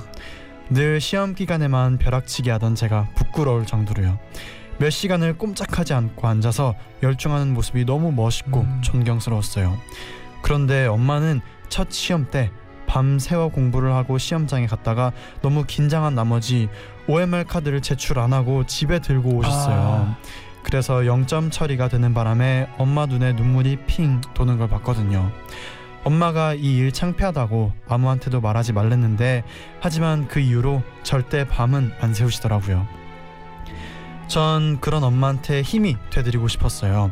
늘 0.71 1.01
시험 1.01 1.35
기간에만 1.35 1.97
벼락치기 1.97 2.49
하던 2.49 2.75
제가 2.75 3.09
부끄러울 3.13 3.65
정도로요. 3.65 4.17
몇 4.77 4.89
시간을 4.89 5.37
꼼짝하지 5.37 5.93
않고 5.93 6.25
앉아서 6.25 6.75
열중하는 7.03 7.53
모습이 7.53 7.83
너무 7.83 8.13
멋있고 8.13 8.61
음. 8.61 8.81
존경스러웠어요. 8.81 9.77
그런데 10.41 10.87
엄마는 10.87 11.41
첫 11.67 11.91
시험 11.91 12.31
때 12.31 12.51
밤새워 12.87 13.49
공부를 13.49 13.93
하고 13.93 14.17
시험장에 14.17 14.65
갔다가 14.65 15.11
너무 15.41 15.65
긴장한 15.65 16.15
나머지 16.15 16.69
OMR 17.07 17.43
카드를 17.43 17.81
제출 17.81 18.19
안 18.19 18.31
하고 18.31 18.65
집에 18.65 18.99
들고 18.99 19.29
오셨어요. 19.29 19.75
아. 19.75 20.17
그래서 20.63 20.99
0점 20.99 21.51
처리가 21.51 21.89
되는 21.89 22.13
바람에 22.13 22.69
엄마 22.77 23.07
눈에 23.07 23.33
눈물이 23.33 23.79
핑 23.87 24.21
도는 24.33 24.57
걸 24.57 24.69
봤거든요. 24.69 25.31
엄마가 26.03 26.53
이 26.55 26.77
일 26.79 26.91
창피하다고 26.91 27.73
아무한테도 27.87 28.41
말하지 28.41 28.73
말랬는데 28.73 29.43
하지만 29.79 30.27
그 30.27 30.39
이후로 30.39 30.81
절대 31.03 31.47
밤은 31.47 31.93
안 32.01 32.13
새우시더라고요. 32.13 32.87
전 34.27 34.79
그런 34.79 35.03
엄마한테 35.03 35.61
힘이 35.61 35.97
되드리고 36.09 36.47
싶었어요. 36.47 37.11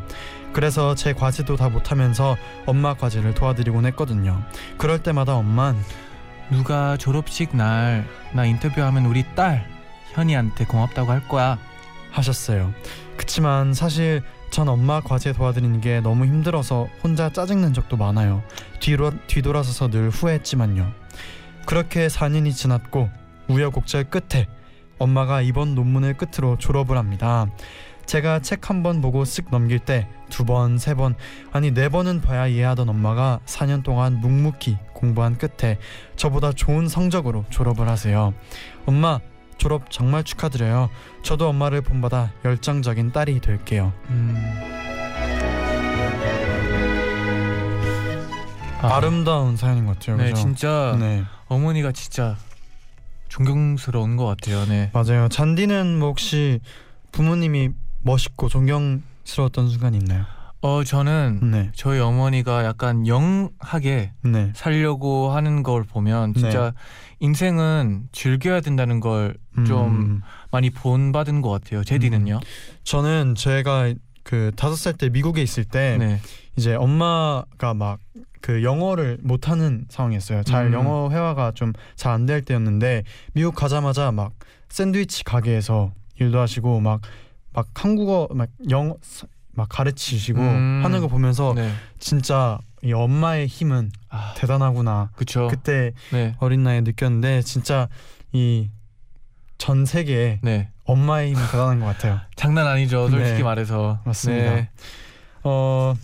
그래서 0.52 0.94
제 0.94 1.12
과제도 1.12 1.56
다 1.56 1.68
못하면서 1.68 2.36
엄마 2.66 2.94
과제를 2.94 3.34
도와드리곤 3.34 3.86
했거든요. 3.86 4.42
그럴 4.78 5.02
때마다 5.02 5.34
엄만 5.36 5.76
누가 6.50 6.96
졸업식 6.96 7.54
날 7.56 8.04
나 8.32 8.44
인터뷰하면 8.44 9.06
우리 9.06 9.24
딸 9.34 9.68
현이한테 10.12 10.64
고맙다고 10.64 11.10
할 11.12 11.28
거야. 11.28 11.58
하셨어요. 12.10 12.72
그치만 13.16 13.72
사실 13.74 14.22
전 14.50 14.68
엄마 14.68 15.00
과제 15.00 15.32
도와드리는 15.32 15.80
게 15.80 16.00
너무 16.00 16.24
힘들어서 16.24 16.88
혼자 17.02 17.30
짜증낸 17.30 17.72
적도 17.72 17.96
많아요. 17.96 18.42
뒤로 18.80 19.12
뒤돌아서서 19.26 19.88
늘 19.90 20.10
후회했지만요. 20.10 20.92
그렇게 21.66 22.08
4년이 22.08 22.54
지났고 22.54 23.08
우여곡절 23.48 24.04
끝에 24.10 24.46
엄마가 24.98 25.40
이번 25.42 25.74
논문을 25.74 26.14
끝으로 26.16 26.58
졸업을 26.58 26.96
합니다. 26.98 27.46
제가 28.06 28.40
책 28.40 28.68
한 28.68 28.82
번 28.82 29.00
보고 29.00 29.22
쓱 29.22 29.50
넘길 29.50 29.78
때 29.78 30.08
두 30.30 30.44
번, 30.44 30.78
세 30.78 30.94
번, 30.94 31.14
아니 31.52 31.70
네 31.72 31.88
번은 31.88 32.20
봐야 32.20 32.46
이해하던 32.48 32.88
엄마가 32.88 33.40
4년 33.46 33.82
동안 33.84 34.20
묵묵히 34.20 34.78
공부한 34.94 35.38
끝에 35.38 35.78
저보다 36.16 36.52
좋은 36.52 36.88
성적으로 36.88 37.44
졸업을 37.50 37.88
하세요. 37.88 38.34
엄마 38.86 39.20
졸업 39.60 39.90
정말 39.90 40.24
축하드려요. 40.24 40.88
저도 41.22 41.46
엄마를 41.50 41.82
본받아 41.82 42.32
열정적인 42.46 43.12
딸이 43.12 43.40
될게요. 43.40 43.92
음. 44.08 44.34
아, 48.80 48.96
아름다운 48.96 49.58
사연인 49.58 49.84
것 49.84 49.98
같아요. 49.98 50.16
네, 50.16 50.30
그죠? 50.30 50.36
진짜 50.36 50.96
네, 50.98 51.24
어머니가 51.48 51.92
진짜 51.92 52.38
존경스러운 53.28 54.16
것 54.16 54.24
같아요. 54.24 54.64
네. 54.64 54.90
맞아요. 54.94 55.28
잔디는 55.28 55.98
뭐 55.98 56.08
혹시 56.08 56.60
부모님이 57.12 57.68
멋있고 58.00 58.48
존경스러웠던 58.48 59.68
순간 59.68 59.92
있나요? 59.92 60.24
어 60.62 60.84
저는 60.84 61.50
네, 61.50 61.70
저희 61.74 62.00
어머니가 62.00 62.64
약간 62.64 63.06
영하게 63.06 64.12
네, 64.22 64.52
살려고 64.54 65.30
하는 65.30 65.62
걸 65.62 65.84
보면 65.84 66.34
진짜 66.34 66.74
인생은 67.20 68.08
즐겨야 68.12 68.60
된다는 68.60 69.00
걸좀 69.00 69.30
음, 69.66 70.20
많이 70.50 70.68
본받은 70.68 71.40
것 71.40 71.48
같아요. 71.48 71.82
제디는요? 71.82 72.40
저는 72.84 73.36
제가 73.36 73.94
그 74.22 74.52
다섯 74.54 74.76
살 74.76 74.92
때 74.92 75.08
미국에 75.08 75.40
있을 75.42 75.64
때 75.64 75.96
네. 75.98 76.20
이제 76.56 76.74
엄마가 76.74 77.74
막 77.74 77.98
그 78.42 78.62
영어를 78.62 79.18
못하는 79.22 79.84
상황이었어요. 79.90 80.42
잘 80.44 80.68
음. 80.68 80.72
영어 80.72 81.10
회화가 81.10 81.52
좀 81.54 81.74
잘 81.96 82.12
안 82.14 82.24
될 82.24 82.40
때였는데 82.42 83.04
미국 83.34 83.54
가자마자 83.54 84.12
막 84.12 84.32
샌드위치 84.70 85.24
가게에서 85.24 85.92
일도 86.18 86.38
하시고 86.40 86.80
막막 86.80 87.02
한국어 87.74 88.28
막 88.32 88.48
영어 88.70 88.96
사- 89.02 89.26
막 89.52 89.68
가르치시고 89.68 90.40
음. 90.40 90.80
하는 90.84 91.00
거 91.00 91.08
보면서 91.08 91.52
네. 91.54 91.72
진짜 91.98 92.58
이 92.82 92.92
엄마의 92.92 93.46
힘은 93.46 93.90
아, 94.08 94.34
대단하구나. 94.36 95.10
그쵸. 95.16 95.48
그때 95.48 95.92
네. 96.12 96.34
어린 96.38 96.62
나이에 96.62 96.80
느꼈는데 96.82 97.42
진짜 97.42 97.88
이 98.32 98.68
전 99.60 99.84
세계에 99.84 100.40
네. 100.42 100.70
엄마의 100.84 101.32
힘은 101.32 101.46
대단한 101.50 101.80
것 101.80 101.86
같아요. 101.86 102.18
장난 102.34 102.66
아니죠. 102.66 103.10
솔직히 103.10 103.36
네. 103.38 103.42
말해서. 103.42 104.00
맞습니다. 104.06 104.54
네. 104.54 104.70
어 105.44 105.94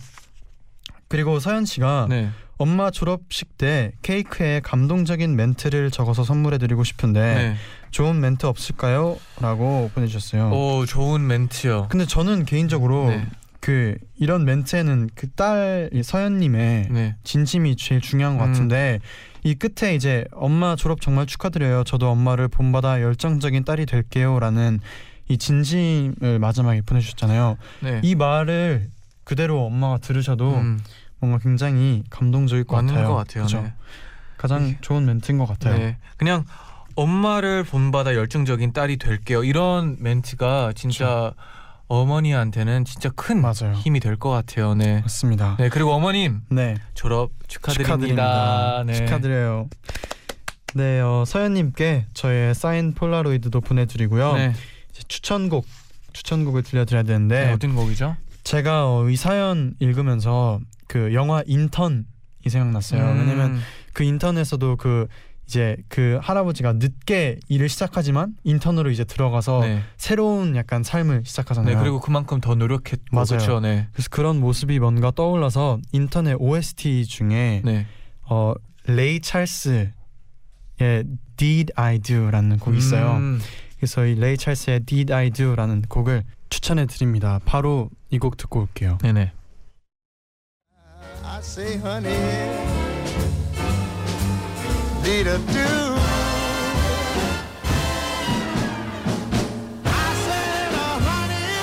그리고 1.07 1.39
서현 1.39 1.65
씨가 1.65 2.05
네. 2.07 2.29
엄마 2.57 2.89
졸업식 2.91 3.57
때 3.57 3.91
케이크에 4.01 4.59
감동적인 4.61 5.35
멘트를 5.35 5.91
적어서 5.91 6.23
선물해드리고 6.23 6.83
싶은데 6.83 7.19
네. 7.35 7.55
좋은 7.91 8.19
멘트 8.19 8.45
없을까요? 8.45 9.17
라고 9.39 9.91
보내주셨어요. 9.93 10.49
오, 10.51 10.85
좋은 10.85 11.25
멘트요. 11.27 11.87
근데 11.89 12.05
저는 12.05 12.45
개인적으로 12.45 13.09
네. 13.09 13.25
그 13.59 13.97
이런 14.17 14.45
멘트에는 14.45 15.09
그 15.15 15.27
딸 15.35 15.89
서현님의 16.03 16.87
네. 16.89 17.15
진심이 17.23 17.75
제일 17.75 18.01
중요한 18.01 18.37
것 18.37 18.45
음. 18.45 18.51
같은데 18.51 18.99
이 19.43 19.53
끝에 19.53 19.93
이제 19.95 20.25
엄마 20.31 20.75
졸업 20.75 20.99
정말 21.01 21.25
축하드려요. 21.27 21.83
저도 21.83 22.09
엄마를 22.09 22.47
본받아 22.47 23.01
열정적인 23.01 23.65
딸이 23.65 23.85
될게요라는 23.85 24.79
이 25.29 25.37
진심을 25.37 26.39
마지막에 26.39 26.81
보내주셨잖아요. 26.81 27.57
네. 27.81 27.99
이 28.03 28.15
말을 28.15 28.89
그대로 29.23 29.65
엄마가 29.65 29.97
들으셔도 29.99 30.55
음, 30.55 30.79
뭔가 31.19 31.39
굉장히 31.39 32.03
감동적일 32.09 32.63
것 32.65 32.75
맞는 32.77 32.93
같아요. 32.93 33.07
것 33.09 33.15
같아요. 33.15 33.43
그죠? 33.43 33.61
네. 33.61 33.73
가장 34.37 34.75
좋은 34.81 35.05
멘트인 35.05 35.37
것 35.37 35.45
같아요. 35.47 35.77
네. 35.77 35.97
그냥 36.17 36.45
엄마를 36.95 37.63
본받아 37.63 38.15
열정적인 38.15 38.73
딸이 38.73 38.97
될게요. 38.97 39.43
이런 39.43 39.97
멘트가 39.99 40.73
진짜 40.75 41.33
어머니한테는 41.87 42.85
진짜 42.85 43.09
큰 43.15 43.41
맞아요. 43.41 43.73
힘이 43.75 43.99
될 43.99 44.17
것 44.17 44.29
같아요. 44.29 44.75
네. 44.75 45.01
맞습니다. 45.01 45.55
네. 45.57 45.69
그리고 45.69 45.91
어머님 45.93 46.41
네. 46.49 46.75
졸업 46.93 47.31
축하드립니다. 47.47 48.83
네. 48.85 48.93
축하드려요. 48.93 49.69
네, 50.73 50.99
어, 50.99 51.23
서현 51.25 51.53
님께 51.53 52.05
저의 52.13 52.53
사인 52.53 52.93
폴라로이드도 52.93 53.61
보내 53.61 53.85
드리고요. 53.85 54.33
네. 54.33 54.53
이제 54.91 55.01
추천곡 55.07 55.65
추천곡을 56.13 56.63
들려 56.63 56.83
드려야 56.85 57.03
되는데 57.03 57.45
네. 57.47 57.53
어떤 57.53 57.73
곡이죠? 57.75 58.15
제가 58.43 58.85
어, 58.87 59.09
이 59.09 59.15
사연 59.15 59.73
읽으면서 59.79 60.59
그 60.87 61.13
영화 61.13 61.43
인턴이 61.45 62.03
생각났어요. 62.47 63.01
음, 63.03 63.19
왜냐면 63.19 63.59
그 63.93 64.03
인턴에서도 64.03 64.75
그 64.77 65.07
이제 65.45 65.77
그 65.87 66.19
할아버지가 66.21 66.73
늦게 66.73 67.39
일을 67.47 67.69
시작하지만 67.69 68.35
인턴으로 68.43 68.89
이제 68.91 69.05
들어가서 69.05 69.61
네. 69.61 69.81
새로운 69.95 70.57
약간 70.57 70.83
삶을 70.83 71.23
시작하잖아요. 71.25 71.73
네. 71.75 71.81
그리고 71.81 72.01
그만큼 72.01 72.41
더 72.41 72.55
노력했고 72.55 73.03
맞아요. 73.11 73.25
그렇죠. 73.27 73.59
네. 73.61 73.87
그래서 73.93 74.09
그런 74.11 74.41
모습이 74.41 74.77
뭔가 74.79 75.11
떠올라서 75.11 75.79
인턴의 75.93 76.35
OST 76.39 77.05
중에 77.05 77.61
네. 77.63 77.85
어 78.29 78.53
레이 78.87 79.21
찰스의 79.21 79.93
Did 81.37 81.73
I 81.75 81.99
Do라는 81.99 82.57
곡이 82.59 82.77
있어요. 82.77 83.13
음, 83.17 83.39
그래서 83.77 84.05
이 84.05 84.15
레이 84.15 84.37
찰스의 84.37 84.81
Did 84.81 85.13
I 85.13 85.29
Do라는 85.29 85.83
곡을 85.83 86.23
추천해 86.49 86.85
드립니다. 86.85 87.39
바로 87.45 87.89
이 88.09 88.19
곡 88.19 88.37
듣고 88.37 88.61
올게요. 88.61 88.97
네네. 89.01 89.31
I 91.37 91.41
say, 91.41 91.77
honey, 91.77 92.09
did 95.03 95.27
I 95.27 95.37
do? 95.37 95.69
I 99.85 100.13
said, 100.25 100.73
uh, 100.73 100.97
honey, 101.05 101.61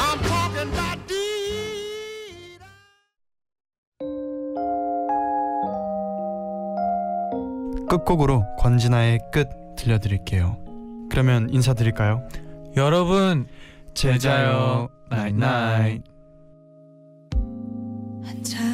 I'm 0.00 0.18
talking 0.24 0.72
about 0.72 0.98
deed. 1.06 2.56
끝곡으로 7.90 8.44
권진아의 8.58 9.20
끝 9.30 9.50
들려드릴게요. 9.76 10.56
그러면 11.10 11.50
인사드릴까요? 11.50 12.26
여러분 12.78 13.46
제자요 13.92 14.88
나잇나잇. 15.10 16.15
한 18.26 18.42
잔. 18.42 18.65